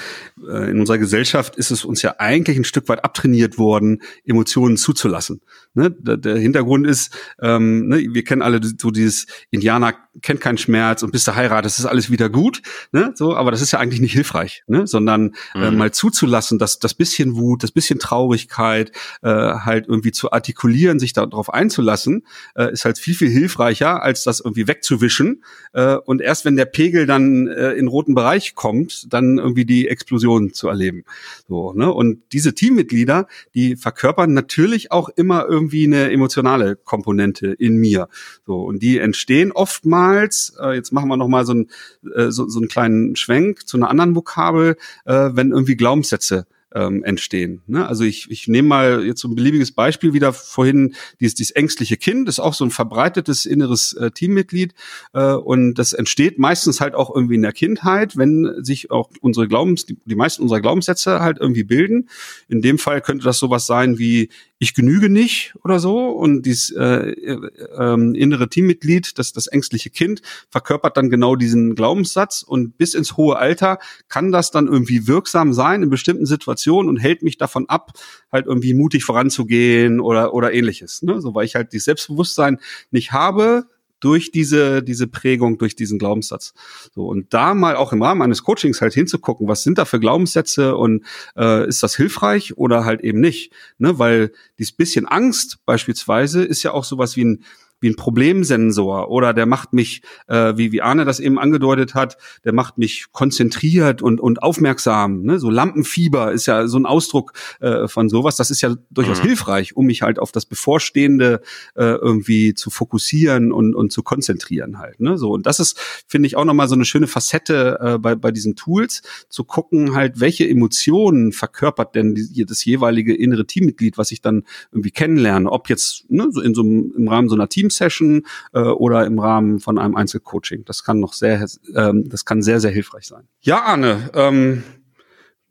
äh, 0.48 0.70
in 0.70 0.80
unserer 0.80 0.98
Gesellschaft 0.98 1.56
ist 1.56 1.70
es 1.70 1.84
uns 1.84 2.00
ja 2.02 2.14
eigentlich 2.18 2.56
ein 2.56 2.64
Stück 2.64 2.88
weit 2.88 3.04
abtrainiert 3.04 3.58
worden, 3.58 4.02
Emotionen 4.24 4.76
zuzulassen. 4.76 5.42
Ne? 5.74 5.90
Der, 5.90 6.16
der 6.16 6.36
Hintergrund 6.36 6.86
ist, 6.86 7.14
ähm, 7.40 7.88
ne, 7.88 8.06
wir 8.10 8.24
kennen 8.24 8.42
alle 8.42 8.60
so 8.62 8.90
dieses 8.90 9.26
Indianer 9.50 9.94
kennt 10.22 10.40
keinen 10.40 10.58
Schmerz 10.58 11.02
und 11.02 11.12
bis 11.12 11.24
du 11.24 11.34
heiratest, 11.34 11.78
ist 11.78 11.86
alles 11.86 12.10
wieder 12.10 12.28
gut. 12.28 12.62
Ne? 12.92 13.12
So, 13.14 13.36
aber 13.36 13.50
das 13.50 13.62
ist 13.62 13.70
ja 13.70 13.78
eigentlich 13.78 14.00
nicht 14.00 14.12
hilfreich, 14.12 14.64
ne? 14.66 14.86
sondern 14.86 15.34
äh, 15.54 15.58
mhm. 15.58 15.64
äh, 15.64 15.70
mal 15.70 15.90
zuzulassen, 15.92 16.58
dass 16.58 16.78
das 16.78 16.94
bisschen 16.94 17.36
Wut, 17.36 17.62
das 17.62 17.70
bisschen 17.70 17.98
Traurigkeit 17.98 18.90
äh, 19.22 19.28
halt 19.28 19.86
irgendwie 19.88 20.12
zu 20.12 20.32
artikulieren, 20.32 20.98
sich 20.98 21.12
darauf 21.12 21.52
einzulassen, 21.52 22.26
äh, 22.56 22.72
ist 22.72 22.84
halt 22.84 22.98
viel, 22.98 23.09
viel 23.14 23.30
hilfreicher, 23.30 24.02
als 24.02 24.24
das 24.24 24.40
irgendwie 24.40 24.68
wegzuwischen. 24.68 25.44
Äh, 25.72 25.96
und 25.96 26.20
erst 26.20 26.44
wenn 26.44 26.56
der 26.56 26.64
Pegel 26.64 27.06
dann 27.06 27.48
äh, 27.48 27.72
in 27.72 27.88
roten 27.88 28.14
Bereich 28.14 28.54
kommt, 28.54 29.12
dann 29.12 29.38
irgendwie 29.38 29.64
die 29.64 29.88
Explosion 29.88 30.52
zu 30.52 30.68
erleben. 30.68 31.04
So, 31.48 31.72
ne? 31.72 31.92
Und 31.92 32.22
diese 32.32 32.54
Teammitglieder, 32.54 33.26
die 33.54 33.76
verkörpern 33.76 34.32
natürlich 34.32 34.92
auch 34.92 35.08
immer 35.08 35.46
irgendwie 35.48 35.84
eine 35.84 36.10
emotionale 36.10 36.76
Komponente 36.76 37.48
in 37.48 37.76
mir. 37.76 38.08
So, 38.46 38.62
und 38.62 38.82
die 38.82 38.98
entstehen 38.98 39.52
oftmals, 39.52 40.56
äh, 40.60 40.74
jetzt 40.74 40.92
machen 40.92 41.08
wir 41.08 41.16
nochmal 41.16 41.44
so, 41.44 41.54
ein, 41.54 41.70
äh, 42.14 42.30
so, 42.30 42.48
so 42.48 42.58
einen 42.58 42.68
kleinen 42.68 43.16
Schwenk 43.16 43.66
zu 43.66 43.76
einer 43.76 43.90
anderen 43.90 44.14
Vokabel, 44.14 44.76
äh, 45.04 45.30
wenn 45.32 45.50
irgendwie 45.50 45.76
Glaubenssätze 45.76 46.46
ähm, 46.74 47.04
entstehen. 47.04 47.62
Ne? 47.66 47.86
Also 47.86 48.04
ich, 48.04 48.30
ich 48.30 48.48
nehme 48.48 48.68
mal 48.68 49.04
jetzt 49.04 49.20
so 49.20 49.28
ein 49.28 49.34
beliebiges 49.34 49.72
Beispiel 49.72 50.12
wieder 50.12 50.32
vorhin, 50.32 50.94
dieses, 51.20 51.34
dieses 51.34 51.50
ängstliche 51.52 51.96
Kind 51.96 52.28
ist 52.28 52.40
auch 52.40 52.54
so 52.54 52.64
ein 52.64 52.70
verbreitetes 52.70 53.46
inneres 53.46 53.92
äh, 53.94 54.10
Teammitglied 54.10 54.74
äh, 55.12 55.32
und 55.32 55.74
das 55.74 55.92
entsteht 55.92 56.38
meistens 56.38 56.80
halt 56.80 56.94
auch 56.94 57.14
irgendwie 57.14 57.34
in 57.34 57.42
der 57.42 57.52
Kindheit, 57.52 58.16
wenn 58.16 58.62
sich 58.62 58.90
auch 58.90 59.10
unsere 59.20 59.48
Glaubens, 59.48 59.86
die, 59.86 59.96
die 60.04 60.14
meisten 60.14 60.42
unserer 60.42 60.60
Glaubenssätze 60.60 61.20
halt 61.20 61.38
irgendwie 61.38 61.64
bilden. 61.64 62.08
In 62.48 62.62
dem 62.62 62.78
Fall 62.78 63.00
könnte 63.00 63.24
das 63.24 63.38
sowas 63.38 63.66
sein 63.66 63.98
wie 63.98 64.30
ich 64.62 64.74
genüge 64.74 65.08
nicht 65.08 65.54
oder 65.64 65.80
so 65.80 66.10
und 66.10 66.42
dieses 66.42 66.70
äh, 66.70 66.84
äh, 66.84 67.50
äh, 67.78 68.18
innere 68.18 68.50
Teammitglied, 68.50 69.18
das 69.18 69.32
das 69.32 69.46
ängstliche 69.46 69.88
Kind, 69.88 70.20
verkörpert 70.50 70.98
dann 70.98 71.08
genau 71.08 71.34
diesen 71.34 71.74
Glaubenssatz 71.74 72.42
und 72.42 72.76
bis 72.76 72.92
ins 72.92 73.16
hohe 73.16 73.36
Alter 73.38 73.78
kann 74.08 74.30
das 74.30 74.50
dann 74.50 74.66
irgendwie 74.66 75.08
wirksam 75.08 75.54
sein 75.54 75.82
in 75.82 75.88
bestimmten 75.88 76.26
Situationen 76.26 76.90
und 76.90 76.98
hält 76.98 77.22
mich 77.22 77.38
davon 77.38 77.70
ab, 77.70 77.92
halt 78.30 78.44
irgendwie 78.44 78.74
mutig 78.74 79.02
voranzugehen 79.02 79.98
oder 79.98 80.34
oder 80.34 80.52
ähnliches. 80.52 81.00
Ne? 81.00 81.22
So 81.22 81.34
weil 81.34 81.46
ich 81.46 81.54
halt 81.54 81.72
dieses 81.72 81.86
Selbstbewusstsein 81.86 82.58
nicht 82.90 83.12
habe, 83.12 83.66
durch 84.00 84.30
diese, 84.32 84.82
diese 84.82 85.06
Prägung, 85.06 85.58
durch 85.58 85.76
diesen 85.76 85.98
Glaubenssatz. 85.98 86.54
So, 86.94 87.06
und 87.06 87.32
da 87.32 87.54
mal 87.54 87.76
auch 87.76 87.92
im 87.92 88.02
Rahmen 88.02 88.22
eines 88.22 88.42
Coachings 88.42 88.80
halt 88.80 88.94
hinzugucken, 88.94 89.46
was 89.48 89.62
sind 89.62 89.78
da 89.78 89.84
für 89.84 90.00
Glaubenssätze 90.00 90.76
und 90.76 91.04
äh, 91.36 91.68
ist 91.68 91.82
das 91.82 91.96
hilfreich 91.96 92.56
oder 92.56 92.84
halt 92.84 93.02
eben 93.02 93.20
nicht. 93.20 93.52
Ne? 93.78 93.98
Weil 93.98 94.32
dieses 94.58 94.72
bisschen 94.72 95.06
Angst 95.06 95.58
beispielsweise 95.66 96.42
ist 96.42 96.62
ja 96.62 96.72
auch 96.72 96.84
sowas 96.84 97.16
wie 97.16 97.24
ein 97.24 97.44
wie 97.80 97.88
ein 97.88 97.96
Problemsensor 97.96 99.10
oder 99.10 99.32
der 99.32 99.46
macht 99.46 99.72
mich, 99.72 100.02
äh, 100.28 100.56
wie, 100.56 100.72
wie 100.72 100.82
Arne 100.82 101.04
das 101.04 101.20
eben 101.20 101.38
angedeutet 101.38 101.94
hat, 101.94 102.16
der 102.44 102.52
macht 102.52 102.78
mich 102.78 103.06
konzentriert 103.12 104.02
und, 104.02 104.20
und 104.20 104.42
aufmerksam. 104.42 105.22
Ne? 105.22 105.38
So 105.38 105.50
Lampenfieber 105.50 106.32
ist 106.32 106.46
ja 106.46 106.66
so 106.66 106.78
ein 106.78 106.86
Ausdruck 106.86 107.32
äh, 107.60 107.88
von 107.88 108.08
sowas. 108.08 108.36
Das 108.36 108.50
ist 108.50 108.60
ja 108.60 108.74
durchaus 108.90 109.22
mhm. 109.22 109.28
hilfreich, 109.28 109.76
um 109.76 109.86
mich 109.86 110.02
halt 110.02 110.18
auf 110.18 110.32
das 110.32 110.46
Bevorstehende 110.46 111.40
äh, 111.74 111.84
irgendwie 111.84 112.54
zu 112.54 112.70
fokussieren 112.70 113.52
und, 113.52 113.74
und 113.74 113.92
zu 113.92 114.02
konzentrieren 114.02 114.78
halt. 114.78 115.00
Ne? 115.00 115.16
So, 115.16 115.30
und 115.32 115.46
das 115.46 115.60
ist, 115.60 115.78
finde 116.06 116.26
ich, 116.26 116.36
auch 116.36 116.44
nochmal 116.44 116.68
so 116.68 116.74
eine 116.74 116.84
schöne 116.84 117.06
Facette 117.06 117.78
äh, 117.80 117.98
bei, 117.98 118.14
bei 118.14 118.30
diesen 118.30 118.56
Tools, 118.56 119.02
zu 119.28 119.44
gucken 119.44 119.94
halt, 119.94 120.20
welche 120.20 120.48
Emotionen 120.48 121.32
verkörpert 121.32 121.94
denn 121.94 122.14
die, 122.14 122.44
das 122.44 122.64
jeweilige 122.64 123.14
innere 123.14 123.46
Teammitglied, 123.46 123.96
was 123.96 124.12
ich 124.12 124.20
dann 124.20 124.44
irgendwie 124.70 124.90
kennenlerne, 124.90 125.50
ob 125.50 125.68
jetzt 125.68 126.10
ne, 126.10 126.28
so 126.30 126.40
in 126.40 126.54
so 126.54 126.62
einem, 126.62 126.92
im 126.96 127.08
Rahmen 127.08 127.28
so 127.28 127.34
einer 127.34 127.48
Team 127.48 127.69
Team-Session 127.70 128.26
äh, 128.52 128.60
oder 128.60 129.06
im 129.06 129.18
Rahmen 129.18 129.60
von 129.60 129.78
einem 129.78 129.96
Einzelcoaching. 129.96 130.64
Das 130.64 130.84
kann 130.84 131.00
noch 131.00 131.12
sehr, 131.12 131.46
ähm, 131.74 132.08
das 132.08 132.24
kann 132.24 132.42
sehr, 132.42 132.60
sehr 132.60 132.70
hilfreich 132.70 133.06
sein. 133.06 133.28
Ja, 133.40 133.62
Arne, 133.62 134.10
ähm, 134.14 134.64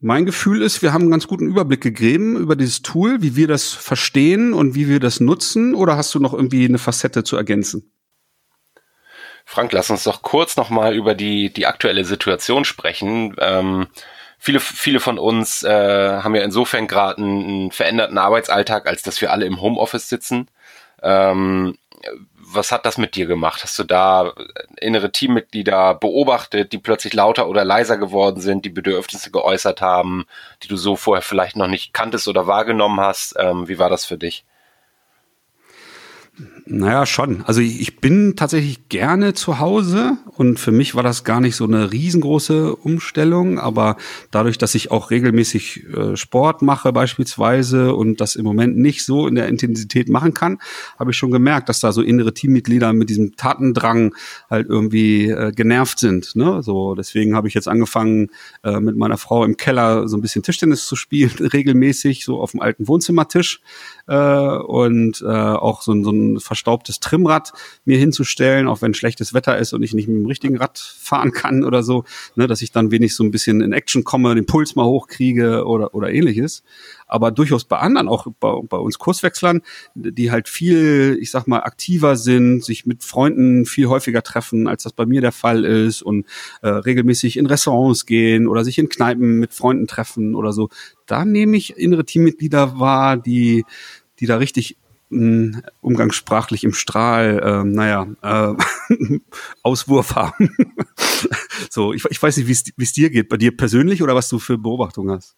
mein 0.01 0.25
Gefühl 0.25 0.61
ist, 0.61 0.81
wir 0.81 0.93
haben 0.93 1.03
einen 1.03 1.11
ganz 1.11 1.27
guten 1.27 1.47
Überblick 1.47 1.81
gegeben 1.81 2.37
über 2.37 2.55
dieses 2.55 2.81
Tool, 2.81 3.21
wie 3.21 3.35
wir 3.35 3.47
das 3.47 3.69
verstehen 3.69 4.53
und 4.53 4.75
wie 4.75 4.87
wir 4.87 4.99
das 4.99 5.19
nutzen. 5.19 5.75
Oder 5.75 5.97
hast 5.97 6.13
du 6.15 6.19
noch 6.19 6.33
irgendwie 6.33 6.65
eine 6.65 6.77
Facette 6.77 7.23
zu 7.23 7.35
ergänzen? 7.35 7.91
Frank, 9.43 9.71
lass 9.73 9.89
uns 9.89 10.03
doch 10.03 10.21
kurz 10.21 10.55
nochmal 10.55 10.93
über 10.93 11.15
die, 11.15 11.51
die 11.51 11.65
aktuelle 11.65 12.05
Situation 12.05 12.65
sprechen. 12.65 13.35
Ähm, 13.39 13.87
viele, 14.37 14.59
viele 14.59 14.99
von 14.99 15.19
uns 15.19 15.63
äh, 15.63 15.69
haben 16.21 16.35
ja 16.35 16.43
insofern 16.43 16.87
gerade 16.87 17.17
einen, 17.17 17.43
einen, 17.43 17.71
veränderten 17.71 18.17
Arbeitsalltag, 18.17 18.87
als 18.87 19.01
dass 19.01 19.19
wir 19.21 19.31
alle 19.31 19.45
im 19.45 19.59
Homeoffice 19.59 20.07
sitzen. 20.07 20.49
Ähm, 21.01 21.77
was 22.35 22.71
hat 22.71 22.85
das 22.85 22.97
mit 22.97 23.15
dir 23.15 23.25
gemacht? 23.25 23.63
Hast 23.63 23.77
du 23.77 23.83
da 23.83 24.33
innere 24.77 25.11
Teammitglieder 25.11 25.95
beobachtet, 25.95 26.71
die 26.71 26.77
plötzlich 26.77 27.13
lauter 27.13 27.47
oder 27.47 27.63
leiser 27.63 27.97
geworden 27.97 28.41
sind, 28.41 28.65
die 28.65 28.69
Bedürfnisse 28.69 29.31
geäußert 29.31 29.81
haben, 29.81 30.25
die 30.63 30.67
du 30.67 30.77
so 30.77 30.95
vorher 30.95 31.21
vielleicht 31.21 31.55
noch 31.55 31.67
nicht 31.67 31.93
kanntest 31.93 32.27
oder 32.27 32.47
wahrgenommen 32.47 32.99
hast? 32.99 33.35
Ähm, 33.37 33.67
wie 33.67 33.79
war 33.79 33.89
das 33.89 34.05
für 34.05 34.17
dich? 34.17 34.45
Naja, 36.71 37.07
schon. 37.07 37.43
Also 37.45 37.61
ich, 37.61 37.97
bin 37.99 38.35
tatsächlich 38.35 38.87
gerne 38.89 39.33
zu 39.33 39.59
Hause 39.59 40.17
und 40.37 40.59
für 40.59 40.71
mich 40.71 40.93
war 40.93 41.01
das 41.01 41.23
gar 41.23 41.41
nicht 41.41 41.55
so 41.55 41.65
eine 41.65 41.91
riesengroße 41.91 42.75
Umstellung, 42.75 43.59
aber 43.59 43.97
dadurch, 44.31 44.57
dass 44.57 44.75
ich 44.75 44.91
auch 44.91 45.09
regelmäßig 45.09 45.83
äh, 45.93 46.15
Sport 46.15 46.61
mache 46.61 46.93
beispielsweise 46.93 47.95
und 47.95 48.21
das 48.21 48.35
im 48.35 48.45
Moment 48.45 48.77
nicht 48.77 49.03
so 49.03 49.27
in 49.27 49.35
der 49.35 49.47
Intensität 49.47 50.09
machen 50.09 50.35
kann, 50.35 50.59
habe 50.97 51.11
ich 51.11 51.17
schon 51.17 51.31
gemerkt, 51.31 51.69
dass 51.69 51.79
da 51.79 51.91
so 51.91 52.03
innere 52.03 52.33
Teammitglieder 52.33 52.93
mit 52.93 53.09
diesem 53.09 53.35
Tatendrang 53.35 54.13
halt 54.49 54.69
irgendwie 54.69 55.29
äh, 55.29 55.51
genervt 55.51 55.99
sind. 55.99 56.35
Ne? 56.35 56.61
So 56.61 56.93
deswegen 56.93 57.35
habe 57.35 57.47
ich 57.47 57.55
jetzt 57.55 57.67
angefangen 57.67 58.29
äh, 58.63 58.79
mit 58.79 58.95
meiner 58.95 59.17
Frau 59.17 59.43
im 59.43 59.57
Keller 59.57 60.07
so 60.07 60.17
ein 60.17 60.21
bisschen 60.21 60.43
Tischtennis 60.43 60.85
zu 60.85 60.95
spielen 60.95 61.31
regelmäßig 61.39 62.23
so 62.23 62.39
auf 62.39 62.51
dem 62.51 62.61
alten 62.61 62.87
Wohnzimmertisch 62.87 63.59
äh, 64.09 64.57
und 64.57 65.21
äh, 65.21 65.27
auch 65.27 65.81
so, 65.81 66.01
so 66.03 66.11
ein 66.11 66.29
ein 66.29 66.39
verstaubtes 66.39 66.99
Trimmrad 66.99 67.53
mir 67.85 67.97
hinzustellen, 67.97 68.67
auch 68.67 68.81
wenn 68.81 68.93
schlechtes 68.93 69.33
Wetter 69.33 69.57
ist 69.57 69.73
und 69.73 69.83
ich 69.83 69.93
nicht 69.93 70.07
mit 70.07 70.17
dem 70.17 70.25
richtigen 70.25 70.57
Rad 70.57 70.77
fahren 70.77 71.31
kann 71.31 71.63
oder 71.63 71.83
so, 71.83 72.03
ne, 72.35 72.47
dass 72.47 72.61
ich 72.61 72.71
dann 72.71 72.91
wenig 72.91 73.15
so 73.15 73.23
ein 73.23 73.31
bisschen 73.31 73.61
in 73.61 73.73
Action 73.73 74.03
komme, 74.03 74.35
den 74.35 74.45
Puls 74.45 74.75
mal 74.75 74.85
hochkriege 74.85 75.65
oder, 75.65 75.93
oder 75.93 76.11
ähnliches 76.11 76.63
aber 77.09 77.31
durchaus 77.31 77.65
bei 77.65 77.77
anderen, 77.79 78.07
auch 78.07 78.27
bei, 78.39 78.61
bei 78.69 78.77
uns 78.77 78.99
Kurswechslern, 78.99 79.61
die 79.95 80.31
halt 80.31 80.47
viel, 80.47 81.17
ich 81.19 81.31
sag 81.31 81.47
mal, 81.47 81.61
aktiver 81.61 82.15
sind, 82.15 82.63
sich 82.63 82.85
mit 82.85 83.03
Freunden 83.03 83.65
viel 83.65 83.87
häufiger 83.87 84.21
treffen, 84.21 84.67
als 84.67 84.83
das 84.83 84.93
bei 84.93 85.05
mir 85.05 85.19
der 85.19 85.31
Fall 85.31 85.65
ist 85.65 86.03
und 86.03 86.25
äh, 86.61 86.69
regelmäßig 86.69 87.37
in 87.37 87.47
Restaurants 87.47 88.05
gehen 88.05 88.47
oder 88.47 88.63
sich 88.63 88.77
in 88.77 88.89
Kneipen 88.89 89.39
mit 89.39 89.53
Freunden 89.53 89.87
treffen 89.87 90.35
oder 90.35 90.53
so. 90.53 90.69
Da 91.07 91.25
nehme 91.25 91.57
ich 91.57 91.75
innere 91.77 92.05
Teammitglieder 92.05 92.79
wahr, 92.79 93.17
die, 93.17 93.65
die 94.19 94.25
da 94.25 94.37
richtig 94.37 94.77
hm, 95.09 95.61
umgangssprachlich 95.81 96.63
im 96.63 96.73
Strahl, 96.73 97.39
äh, 97.43 97.63
naja, 97.63 98.07
äh, 98.21 99.19
Auswurf 99.63 100.15
haben. 100.15 100.55
so, 101.69 101.93
ich, 101.93 102.05
ich 102.09 102.21
weiß 102.21 102.37
nicht, 102.37 102.47
wie 102.47 102.83
es 102.83 102.93
dir 102.93 103.09
geht, 103.09 103.29
bei 103.29 103.37
dir 103.37 103.55
persönlich 103.55 104.03
oder 104.03 104.15
was 104.15 104.29
du 104.29 104.39
für 104.39 104.57
Beobachtungen 104.57 105.15
hast. 105.15 105.35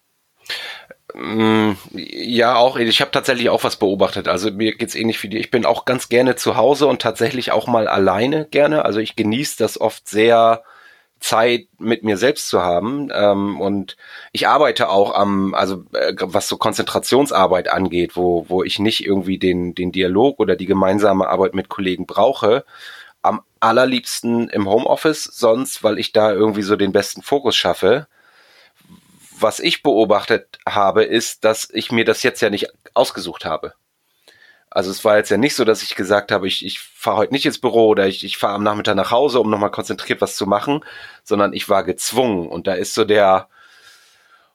Mm, 1.14 1.72
ja, 1.92 2.56
auch. 2.56 2.76
Ich 2.76 3.00
habe 3.00 3.10
tatsächlich 3.10 3.50
auch 3.50 3.64
was 3.64 3.76
beobachtet. 3.76 4.28
Also 4.28 4.50
mir 4.50 4.74
geht's 4.76 4.94
ähnlich 4.94 5.22
wie 5.22 5.28
dir. 5.28 5.40
Ich 5.40 5.50
bin 5.50 5.66
auch 5.66 5.84
ganz 5.84 6.08
gerne 6.08 6.36
zu 6.36 6.56
Hause 6.56 6.86
und 6.86 7.02
tatsächlich 7.02 7.52
auch 7.52 7.66
mal 7.66 7.86
alleine 7.86 8.46
gerne. 8.46 8.84
Also 8.84 9.00
ich 9.00 9.16
genieße 9.16 9.56
das 9.58 9.80
oft 9.80 10.08
sehr, 10.08 10.64
Zeit 11.22 11.68
mit 11.78 12.04
mir 12.04 12.16
selbst 12.16 12.48
zu 12.48 12.62
haben. 12.62 13.10
Ähm, 13.14 13.60
und 13.60 13.96
ich 14.32 14.48
arbeite 14.48 14.88
auch 14.88 15.14
am, 15.14 15.54
also 15.54 15.84
äh, 15.92 16.14
was 16.20 16.48
so 16.48 16.56
Konzentrationsarbeit 16.56 17.68
angeht, 17.68 18.16
wo, 18.16 18.46
wo 18.48 18.62
ich 18.62 18.78
nicht 18.78 19.04
irgendwie 19.06 19.38
den, 19.38 19.74
den 19.74 19.92
Dialog 19.92 20.40
oder 20.40 20.56
die 20.56 20.66
gemeinsame 20.66 21.28
Arbeit 21.28 21.54
mit 21.54 21.68
Kollegen 21.68 22.06
brauche. 22.06 22.64
Am 23.22 23.42
allerliebsten 23.60 24.48
im 24.48 24.68
Homeoffice, 24.68 25.24
sonst, 25.24 25.84
weil 25.84 25.98
ich 25.98 26.12
da 26.12 26.32
irgendwie 26.32 26.62
so 26.62 26.76
den 26.76 26.92
besten 26.92 27.22
Fokus 27.22 27.56
schaffe 27.56 28.08
was 29.42 29.58
ich 29.58 29.82
beobachtet 29.82 30.60
habe, 30.66 31.02
ist, 31.02 31.44
dass 31.44 31.68
ich 31.72 31.90
mir 31.90 32.04
das 32.04 32.22
jetzt 32.22 32.40
ja 32.40 32.48
nicht 32.48 32.68
ausgesucht 32.94 33.44
habe. 33.44 33.74
Also 34.74 34.90
es 34.90 35.04
war 35.04 35.18
jetzt 35.18 35.30
ja 35.30 35.36
nicht 35.36 35.54
so, 35.54 35.64
dass 35.64 35.82
ich 35.82 35.96
gesagt 35.96 36.32
habe, 36.32 36.48
ich, 36.48 36.64
ich 36.64 36.80
fahre 36.80 37.18
heute 37.18 37.34
nicht 37.34 37.44
ins 37.44 37.58
Büro 37.58 37.88
oder 37.88 38.06
ich, 38.06 38.24
ich 38.24 38.38
fahre 38.38 38.54
am 38.54 38.62
Nachmittag 38.62 38.96
nach 38.96 39.10
Hause, 39.10 39.38
um 39.38 39.50
nochmal 39.50 39.70
konzentriert 39.70 40.22
was 40.22 40.34
zu 40.34 40.46
machen, 40.46 40.80
sondern 41.24 41.52
ich 41.52 41.68
war 41.68 41.84
gezwungen. 41.84 42.48
Und 42.48 42.66
da 42.66 42.72
ist 42.72 42.94
so 42.94 43.04
der, 43.04 43.48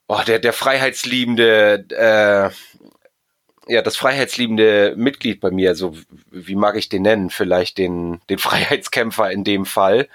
oh, 0.08 0.22
der, 0.26 0.40
der 0.40 0.54
freiheitsliebende, 0.54 1.86
äh, 1.92 3.72
ja, 3.72 3.82
das 3.84 3.96
freiheitsliebende 3.96 4.96
Mitglied 4.98 5.40
bei 5.40 5.52
mir, 5.52 5.76
so 5.76 5.96
wie 6.32 6.56
mag 6.56 6.78
ich 6.78 6.90
den 6.90 7.04
nennen? 7.04 7.30
Vielleicht 7.30 7.78
den, 7.78 8.20
den 8.28 8.38
Freiheitskämpfer 8.40 9.30
in 9.30 9.44
dem 9.44 9.68
Fall, 9.68 10.08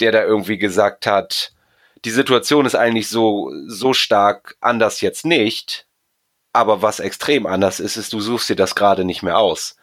der 0.00 0.10
da 0.10 0.22
irgendwie 0.24 0.58
gesagt 0.58 1.06
hat, 1.06 1.52
die 2.06 2.10
Situation 2.10 2.64
ist 2.64 2.76
eigentlich 2.76 3.08
so, 3.08 3.52
so 3.66 3.92
stark 3.92 4.56
anders 4.60 5.02
jetzt 5.02 5.26
nicht. 5.26 5.86
Aber 6.54 6.82
was 6.82 7.00
extrem 7.00 7.46
anders 7.46 7.80
ist, 7.80 7.96
ist, 7.96 8.12
du 8.12 8.20
suchst 8.20 8.48
dir 8.48 8.54
das 8.54 8.76
gerade 8.76 9.04
nicht 9.04 9.24
mehr 9.24 9.38
aus. 9.38 9.76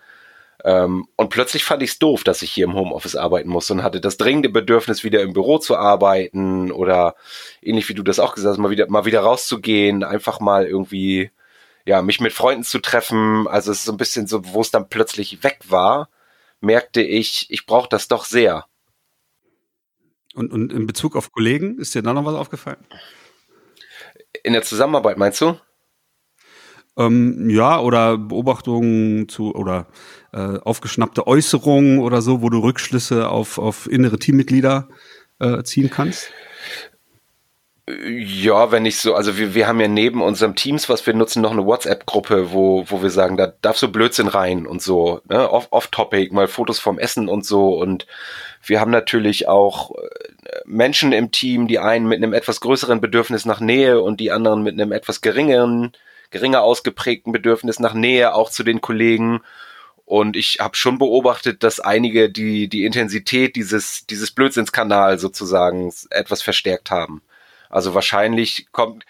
Ähm, 0.64 1.08
und 1.18 1.30
plötzlich 1.30 1.66
fand 1.66 1.84
ich 1.84 1.92
es 1.92 2.00
doof, 2.00 2.24
dass 2.24 2.42
ich 2.42 2.52
hier 2.52 2.64
im 2.64 2.76
Homeoffice 2.76 3.18
arbeiten 3.18 3.50
muss 3.50 3.70
und 3.70 3.84
hatte 3.84 4.00
das 4.00 4.16
dringende 4.16 4.48
Bedürfnis, 4.48 5.04
wieder 5.04 5.22
im 5.22 5.34
Büro 5.34 5.58
zu 5.58 5.76
arbeiten 5.76 6.72
oder 6.72 7.16
ähnlich 7.62 7.90
wie 7.90 7.94
du 7.94 8.04
das 8.04 8.20
auch 8.20 8.36
gesagt 8.36 8.54
hast, 8.54 8.58
mal 8.58 8.70
wieder, 8.70 8.90
mal 8.90 9.04
wieder 9.04 9.20
rauszugehen, 9.20 10.06
einfach 10.06 10.40
mal 10.40 10.66
irgendwie, 10.66 11.32
ja, 11.86 12.02
mich 12.02 12.22
mit 12.22 12.32
Freunden 12.32 12.64
zu 12.64 12.80
treffen. 12.80 13.50
Also 13.50 13.70
es 13.72 13.80
ist 13.80 13.86
so 13.86 13.92
ein 13.92 13.98
bisschen 13.98 14.28
so, 14.28 14.54
wo 14.54 14.62
es 14.62 14.72
dann 14.72 14.88
plötzlich 14.88 15.44
weg 15.44 15.60
war, 15.68 16.10
merkte 16.62 17.02
ich, 17.02 17.48
ich 17.50 17.66
brauche 17.66 17.90
das 17.90 18.08
doch 18.08 18.24
sehr. 18.24 18.66
Und, 20.36 20.54
und 20.54 20.72
in 20.72 20.88
Bezug 20.88 21.18
auf 21.18 21.34
Kollegen, 21.34 21.80
ist 21.80 21.96
dir 21.96 22.02
da 22.02 22.14
noch 22.14 22.24
was 22.24 22.36
aufgefallen? 22.36 22.86
In 24.44 24.54
der 24.54 24.62
Zusammenarbeit 24.62 25.18
meinst 25.18 25.42
du? 25.42 25.60
Ähm, 26.98 27.50
ja, 27.50 27.80
oder 27.80 28.18
Beobachtungen 28.18 29.30
zu 29.30 29.56
oder 29.56 29.88
äh, 30.34 30.58
aufgeschnappte 30.60 31.26
Äußerungen 31.26 32.00
oder 32.00 32.22
so, 32.22 32.42
wo 32.42 32.50
du 32.50 32.60
Rückschlüsse 32.60 33.30
auf, 33.30 33.58
auf 33.58 33.90
innere 33.90 34.20
Teammitglieder 34.20 34.90
äh, 35.40 35.64
ziehen 35.64 35.90
kannst? 35.90 36.32
Ja, 37.88 38.72
wenn 38.72 38.86
ich 38.86 38.98
so, 38.98 39.16
also 39.16 39.38
wir, 39.38 39.56
wir 39.56 39.68
haben 39.68 39.80
ja 39.80 39.88
neben 39.88 40.22
unserem 40.22 40.56
Teams, 40.56 40.88
was 40.88 41.06
wir 41.08 41.14
nutzen, 41.14 41.42
noch 41.42 41.52
eine 41.52 41.66
WhatsApp-Gruppe, 41.66 42.52
wo, 42.52 42.86
wo 42.88 43.02
wir 43.02 43.10
sagen, 43.10 43.38
da 43.38 43.48
darf 43.62 43.78
so 43.78 43.90
Blödsinn 43.90 44.28
rein 44.28 44.68
und 44.68 44.82
so, 44.82 45.22
ne, 45.28 45.52
off-topic, 45.52 46.34
mal 46.34 46.48
Fotos 46.48 46.80
vom 46.80 47.00
Essen 47.00 47.28
und 47.28 47.46
so 47.46 47.74
und 47.80 48.06
wir 48.64 48.80
haben 48.80 48.92
natürlich 48.92 49.48
auch 49.48 49.92
äh, 49.96 50.60
Menschen 50.66 51.12
im 51.12 51.32
Team, 51.32 51.68
die 51.68 51.80
einen 51.80 52.08
mit 52.08 52.18
einem 52.18 52.34
etwas 52.34 52.62
größeren 52.62 53.02
Bedürfnis 53.02 53.46
nach 53.46 53.60
Nähe 53.60 54.02
und 54.02 54.20
die 54.20 54.32
anderen 54.32 54.62
mit 54.62 54.80
einem 54.80 54.92
etwas 54.92 55.22
geringeren, 55.22 55.94
geringer 56.32 56.64
ausgeprägten 56.64 57.32
Bedürfnis 57.32 57.80
nach 57.80 57.94
Nähe 57.94 58.34
auch 58.34 58.50
zu 58.50 58.64
den 58.64 58.82
Kollegen. 58.82 59.42
Und 60.06 60.36
ich 60.36 60.58
habe 60.60 60.76
schon 60.76 60.98
beobachtet, 60.98 61.64
dass 61.64 61.80
einige 61.80 62.30
die, 62.30 62.68
die 62.68 62.86
Intensität 62.86 63.56
dieses, 63.56 64.06
dieses 64.08 64.32
Blödsinnskanal 64.32 65.20
sozusagen 65.20 65.94
etwas 66.10 66.42
verstärkt 66.42 66.92
haben. 66.92 67.22
Also 67.70 67.94
wahrscheinlich 67.94 68.68
kommt, 68.72 69.06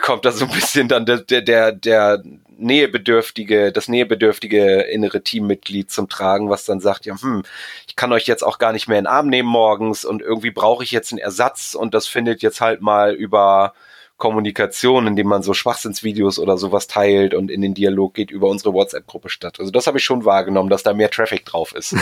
kommt 0.00 0.24
da 0.24 0.32
so 0.32 0.46
ein 0.46 0.50
bisschen 0.50 0.88
dann 0.88 1.06
der, 1.06 1.18
der, 1.18 1.42
der, 1.42 1.72
der 1.72 2.22
nähebedürftige, 2.56 3.72
das 3.72 3.88
nähebedürftige 3.88 4.82
innere 4.82 5.22
Teammitglied 5.22 5.90
zum 5.90 6.08
Tragen, 6.08 6.50
was 6.50 6.64
dann 6.64 6.80
sagt, 6.80 7.06
ja, 7.06 7.20
hm, 7.20 7.42
ich 7.86 7.96
kann 7.96 8.12
euch 8.12 8.26
jetzt 8.26 8.42
auch 8.42 8.58
gar 8.58 8.72
nicht 8.72 8.88
mehr 8.88 8.98
in 8.98 9.04
den 9.04 9.12
Arm 9.12 9.28
nehmen 9.28 9.48
morgens 9.48 10.04
und 10.04 10.22
irgendwie 10.22 10.50
brauche 10.50 10.84
ich 10.84 10.90
jetzt 10.90 11.12
einen 11.12 11.20
Ersatz 11.20 11.74
und 11.74 11.94
das 11.94 12.06
findet 12.06 12.42
jetzt 12.42 12.60
halt 12.60 12.80
mal 12.80 13.14
über 13.14 13.74
Kommunikation, 14.16 15.08
indem 15.08 15.26
man 15.26 15.42
so 15.42 15.54
Schwachsinnsvideos 15.54 16.38
oder 16.38 16.56
sowas 16.56 16.86
teilt 16.86 17.34
und 17.34 17.50
in 17.50 17.60
den 17.60 17.74
Dialog 17.74 18.14
geht 18.14 18.30
über 18.30 18.48
unsere 18.48 18.72
WhatsApp-Gruppe 18.72 19.28
statt. 19.28 19.58
Also 19.58 19.72
das 19.72 19.88
habe 19.88 19.98
ich 19.98 20.04
schon 20.04 20.24
wahrgenommen, 20.24 20.70
dass 20.70 20.84
da 20.84 20.94
mehr 20.94 21.10
Traffic 21.10 21.44
drauf 21.44 21.74
ist. 21.74 21.96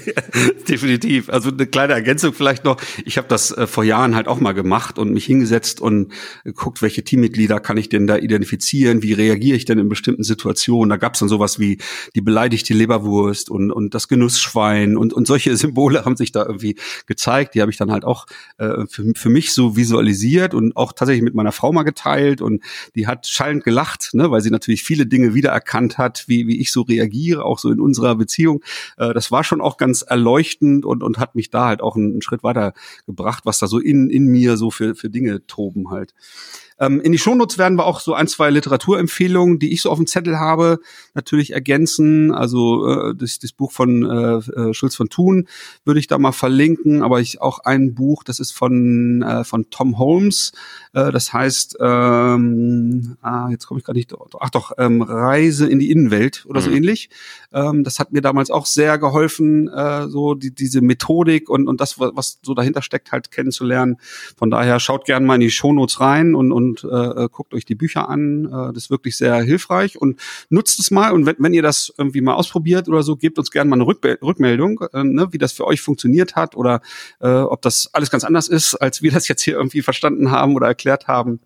Definitiv. 0.68 1.28
Also 1.28 1.50
eine 1.50 1.66
kleine 1.66 1.92
Ergänzung 1.92 2.32
vielleicht 2.32 2.64
noch. 2.64 2.80
Ich 3.04 3.18
habe 3.18 3.28
das 3.28 3.50
äh, 3.52 3.66
vor 3.66 3.84
Jahren 3.84 4.16
halt 4.16 4.26
auch 4.26 4.40
mal 4.40 4.52
gemacht 4.52 4.98
und 4.98 5.12
mich 5.12 5.26
hingesetzt 5.26 5.82
und 5.82 6.14
geguckt, 6.44 6.80
welche 6.80 7.04
Teammitglieder 7.04 7.60
kann 7.60 7.76
ich 7.76 7.90
denn 7.90 8.06
da 8.06 8.16
identifizieren, 8.16 9.02
wie 9.02 9.12
reagiere 9.12 9.58
ich 9.58 9.66
denn 9.66 9.78
in 9.78 9.90
bestimmten 9.90 10.22
Situationen. 10.22 10.88
Da 10.88 10.96
gab 10.96 11.12
es 11.12 11.20
dann 11.20 11.28
sowas 11.28 11.58
wie 11.58 11.76
die 12.14 12.22
beleidigte 12.22 12.72
Leberwurst 12.72 13.50
und, 13.50 13.70
und 13.70 13.94
das 13.94 14.08
Genussschwein 14.08 14.96
und, 14.96 15.12
und 15.12 15.26
solche 15.26 15.54
Symbole 15.58 16.06
haben 16.06 16.16
sich 16.16 16.32
da 16.32 16.46
irgendwie 16.46 16.76
gezeigt. 17.04 17.54
Die 17.54 17.60
habe 17.60 17.70
ich 17.70 17.76
dann 17.76 17.92
halt 17.92 18.04
auch 18.04 18.24
äh, 18.56 18.86
für, 18.88 19.12
für 19.14 19.28
mich 19.28 19.52
so 19.52 19.76
visualisiert 19.76 20.54
und 20.54 20.74
auch 20.74 20.94
tatsächlich 20.94 21.22
mit 21.22 21.33
mit 21.34 21.38
meiner 21.38 21.52
Frau 21.52 21.72
mal 21.72 21.82
geteilt 21.82 22.40
und 22.40 22.62
die 22.94 23.06
hat 23.06 23.26
schallend 23.26 23.64
gelacht, 23.64 24.10
ne, 24.14 24.30
weil 24.30 24.40
sie 24.40 24.50
natürlich 24.50 24.84
viele 24.84 25.06
Dinge 25.06 25.34
wiedererkannt 25.34 25.98
hat, 25.98 26.24
wie, 26.28 26.46
wie 26.46 26.60
ich 26.60 26.72
so 26.72 26.82
reagiere, 26.82 27.44
auch 27.44 27.58
so 27.58 27.70
in 27.70 27.80
unserer 27.80 28.14
Beziehung. 28.14 28.62
Äh, 28.96 29.12
das 29.12 29.30
war 29.30 29.44
schon 29.44 29.60
auch 29.60 29.76
ganz 29.76 30.02
erleuchtend 30.02 30.84
und, 30.86 31.02
und 31.02 31.18
hat 31.18 31.34
mich 31.34 31.50
da 31.50 31.66
halt 31.66 31.82
auch 31.82 31.96
einen, 31.96 32.22
Schritt 32.22 32.44
weiter 32.44 32.72
gebracht, 33.06 33.44
was 33.44 33.58
da 33.58 33.66
so 33.66 33.78
in, 33.78 34.08
in 34.08 34.26
mir 34.26 34.56
so 34.56 34.70
für, 34.70 34.94
für 34.94 35.10
Dinge 35.10 35.46
toben 35.46 35.90
halt. 35.90 36.14
Ähm, 36.78 37.00
in 37.00 37.12
die 37.12 37.18
Shownotes 37.18 37.58
werden 37.58 37.78
wir 37.78 37.86
auch 37.86 38.00
so 38.00 38.14
ein, 38.14 38.26
zwei 38.26 38.50
Literaturempfehlungen, 38.50 39.58
die 39.58 39.72
ich 39.72 39.82
so 39.82 39.90
auf 39.90 39.98
dem 39.98 40.06
Zettel 40.06 40.38
habe, 40.38 40.78
natürlich 41.14 41.52
ergänzen. 41.52 42.32
Also 42.32 42.88
äh, 42.88 43.14
das, 43.14 43.38
das 43.38 43.52
Buch 43.52 43.72
von 43.72 44.02
äh, 44.04 44.68
äh, 44.68 44.74
Schulz 44.74 44.96
von 44.96 45.08
Thun 45.08 45.46
würde 45.84 46.00
ich 46.00 46.06
da 46.06 46.18
mal 46.18 46.32
verlinken, 46.32 47.02
aber 47.02 47.20
ich 47.20 47.40
auch 47.40 47.60
ein 47.60 47.94
Buch, 47.94 48.24
das 48.24 48.40
ist 48.40 48.52
von, 48.52 49.22
äh, 49.22 49.44
von 49.44 49.70
Tom 49.70 49.98
Holmes. 49.98 50.52
Äh, 50.92 51.12
das 51.12 51.32
heißt, 51.32 51.76
ähm, 51.80 53.16
ah, 53.22 53.48
jetzt 53.50 53.66
komme 53.66 53.78
ich 53.78 53.86
gar 53.86 53.94
nicht, 53.94 54.12
ach 54.40 54.50
doch, 54.50 54.72
ähm, 54.78 55.02
Reise 55.02 55.68
in 55.68 55.78
die 55.78 55.90
Innenwelt 55.90 56.44
oder 56.48 56.60
so 56.60 56.70
mhm. 56.70 56.76
ähnlich. 56.76 57.10
Ähm, 57.52 57.84
das 57.84 57.98
hat 57.98 58.12
mir 58.12 58.20
damals 58.20 58.50
auch 58.50 58.66
sehr 58.66 58.98
geholfen, 58.98 59.68
äh, 59.68 60.08
so 60.08 60.34
die, 60.34 60.52
diese 60.52 60.80
Methodik 60.80 61.48
und, 61.48 61.68
und 61.68 61.80
das, 61.80 61.98
was 61.98 62.38
so 62.42 62.54
dahinter 62.54 62.82
steckt, 62.82 63.12
halt 63.12 63.30
kennenzulernen. 63.30 63.96
Von 64.36 64.50
daher 64.50 64.80
schaut 64.80 65.04
gerne 65.04 65.24
mal 65.24 65.36
in 65.36 65.40
die 65.40 65.50
Shownotes 65.50 66.00
rein 66.00 66.34
und, 66.34 66.52
und 66.52 66.63
und 66.64 66.84
äh, 66.84 67.28
guckt 67.30 67.54
euch 67.54 67.64
die 67.64 67.74
Bücher 67.74 68.08
an. 68.08 68.46
Äh, 68.46 68.72
das 68.72 68.84
ist 68.84 68.90
wirklich 68.90 69.16
sehr 69.16 69.36
hilfreich 69.42 70.00
und 70.00 70.20
nutzt 70.48 70.78
es 70.78 70.90
mal. 70.90 71.12
Und 71.12 71.26
wenn, 71.26 71.36
wenn 71.38 71.54
ihr 71.54 71.62
das 71.62 71.92
irgendwie 71.96 72.20
mal 72.20 72.34
ausprobiert 72.34 72.88
oder 72.88 73.02
so, 73.02 73.16
gebt 73.16 73.38
uns 73.38 73.50
gerne 73.50 73.68
mal 73.68 73.76
eine 73.76 73.86
Rückbe 73.86 74.18
Rückmeldung, 74.22 74.80
äh, 74.92 75.04
ne, 75.04 75.28
wie 75.32 75.38
das 75.38 75.52
für 75.52 75.66
euch 75.66 75.80
funktioniert 75.80 76.36
hat 76.36 76.56
oder 76.56 76.80
äh, 77.20 77.28
ob 77.28 77.62
das 77.62 77.90
alles 77.92 78.10
ganz 78.10 78.24
anders 78.24 78.48
ist, 78.48 78.74
als 78.76 79.02
wir 79.02 79.10
das 79.10 79.28
jetzt 79.28 79.42
hier 79.42 79.54
irgendwie 79.54 79.82
verstanden 79.82 80.30
haben 80.30 80.54
oder 80.56 80.66
erklärt 80.66 81.06
haben. 81.08 81.40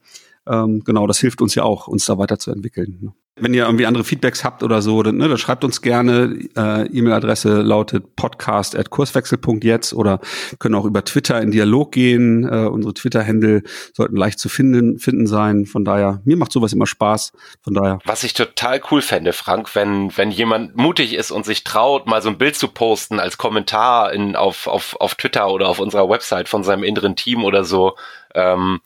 Ähm, 0.49 0.83
genau, 0.85 1.07
das 1.07 1.19
hilft 1.19 1.43
uns 1.43 1.55
ja 1.55 1.63
auch, 1.63 1.89
uns 1.89 2.07
da 2.07 2.19
weiterzuentwickeln. 2.19 2.99
Ne? 3.01 3.13
Wenn 3.41 3.55
ihr 3.55 3.65
irgendwie 3.67 3.87
andere 3.87 4.03
Feedbacks 4.03 4.43
habt 4.43 4.63
oder 4.63 4.83
so, 4.83 5.03
dann, 5.03 5.17
ne, 5.17 5.29
dann 5.29 5.39
schreibt 5.39 5.63
uns 5.63 5.81
gerne. 5.81 6.39
Äh, 6.57 6.87
E-Mail-Adresse 6.87 7.61
lautet 7.61 8.17
podcast.kurswechsel.jetzt 8.17 9.93
oder 9.95 10.21
können 10.59 10.75
auch 10.75 10.85
über 10.85 11.05
Twitter 11.05 11.41
in 11.41 11.51
Dialog 11.51 11.93
gehen. 11.93 12.45
Äh, 12.45 12.67
unsere 12.67 12.95
Twitter-Händel 12.95 13.63
sollten 13.95 14.17
leicht 14.17 14.39
zu 14.41 14.49
finden, 14.49 14.99
finden 14.99 15.27
sein. 15.27 15.67
Von 15.67 15.85
daher, 15.85 16.21
mir 16.25 16.37
macht 16.37 16.53
sowas 16.53 16.73
immer 16.73 16.87
Spaß. 16.87 17.33
Von 17.63 17.75
daher. 17.75 17.99
Was 18.05 18.25
ich 18.25 18.35
total 18.35 18.81
cool 18.91 19.03
fände, 19.03 19.33
Frank, 19.33 19.75
wenn, 19.77 20.17
wenn 20.17 20.31
jemand 20.31 20.77
mutig 20.77 21.15
ist 21.15 21.31
und 21.31 21.45
sich 21.45 21.63
traut, 21.63 22.07
mal 22.07 22.23
so 22.23 22.31
ein 22.31 22.39
Bild 22.39 22.57
zu 22.57 22.69
posten 22.69 23.21
als 23.21 23.39
Kommentar 23.39 24.13
in, 24.13 24.35
auf, 24.35 24.67
auf, 24.67 24.97
auf 24.99 25.15
Twitter 25.15 25.49
oder 25.51 25.69
auf 25.69 25.79
unserer 25.79 26.09
Website 26.09 26.49
von 26.49 26.65
seinem 26.65 26.83
inneren 26.83 27.15
Team 27.15 27.45
oder 27.45 27.65
so. 27.65 27.95
Ähm, 28.35 28.81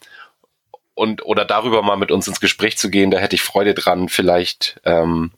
und 0.95 1.25
oder 1.25 1.45
darüber 1.45 1.81
mal 1.81 1.97
mit 1.97 2.11
uns 2.11 2.27
ins 2.27 2.39
Gespräch 2.39 2.77
zu 2.77 2.89
gehen, 2.89 3.11
da 3.11 3.19
hätte 3.19 3.35
ich 3.35 3.41
Freude 3.41 3.73
dran. 3.73 4.09
Vielleicht, 4.09 4.79
ähm, 4.85 5.31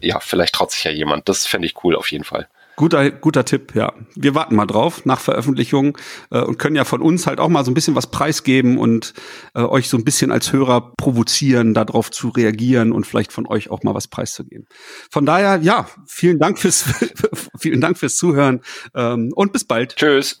ja, 0.00 0.20
vielleicht 0.20 0.54
traut 0.54 0.70
sich 0.70 0.84
ja 0.84 0.90
jemand. 0.90 1.28
Das 1.28 1.46
fände 1.46 1.66
ich 1.66 1.84
cool 1.84 1.96
auf 1.96 2.10
jeden 2.10 2.24
Fall. 2.24 2.48
Guter, 2.78 3.10
guter 3.10 3.44
Tipp, 3.44 3.74
ja. 3.74 3.92
Wir 4.14 4.36
warten 4.36 4.54
mal 4.54 4.64
drauf 4.64 5.04
nach 5.04 5.18
Veröffentlichung 5.18 5.98
äh, 6.30 6.40
und 6.40 6.60
können 6.60 6.76
ja 6.76 6.84
von 6.84 7.02
uns 7.02 7.26
halt 7.26 7.40
auch 7.40 7.48
mal 7.48 7.64
so 7.64 7.72
ein 7.72 7.74
bisschen 7.74 7.96
was 7.96 8.06
preisgeben 8.06 8.78
und 8.78 9.14
äh, 9.56 9.62
euch 9.62 9.88
so 9.88 9.96
ein 9.96 10.04
bisschen 10.04 10.30
als 10.30 10.52
Hörer 10.52 10.92
provozieren, 10.96 11.74
darauf 11.74 12.12
zu 12.12 12.28
reagieren 12.28 12.92
und 12.92 13.04
vielleicht 13.04 13.32
von 13.32 13.48
euch 13.48 13.68
auch 13.68 13.82
mal 13.82 13.96
was 13.96 14.06
preiszugeben. 14.06 14.68
Von 15.10 15.26
daher, 15.26 15.58
ja, 15.60 15.88
vielen 16.06 16.38
Dank 16.38 16.60
fürs, 16.60 16.84
vielen 17.58 17.80
Dank 17.80 17.98
fürs 17.98 18.14
Zuhören 18.14 18.60
ähm, 18.94 19.32
und 19.34 19.52
bis 19.52 19.64
bald. 19.64 19.96
Tschüss. 19.96 20.40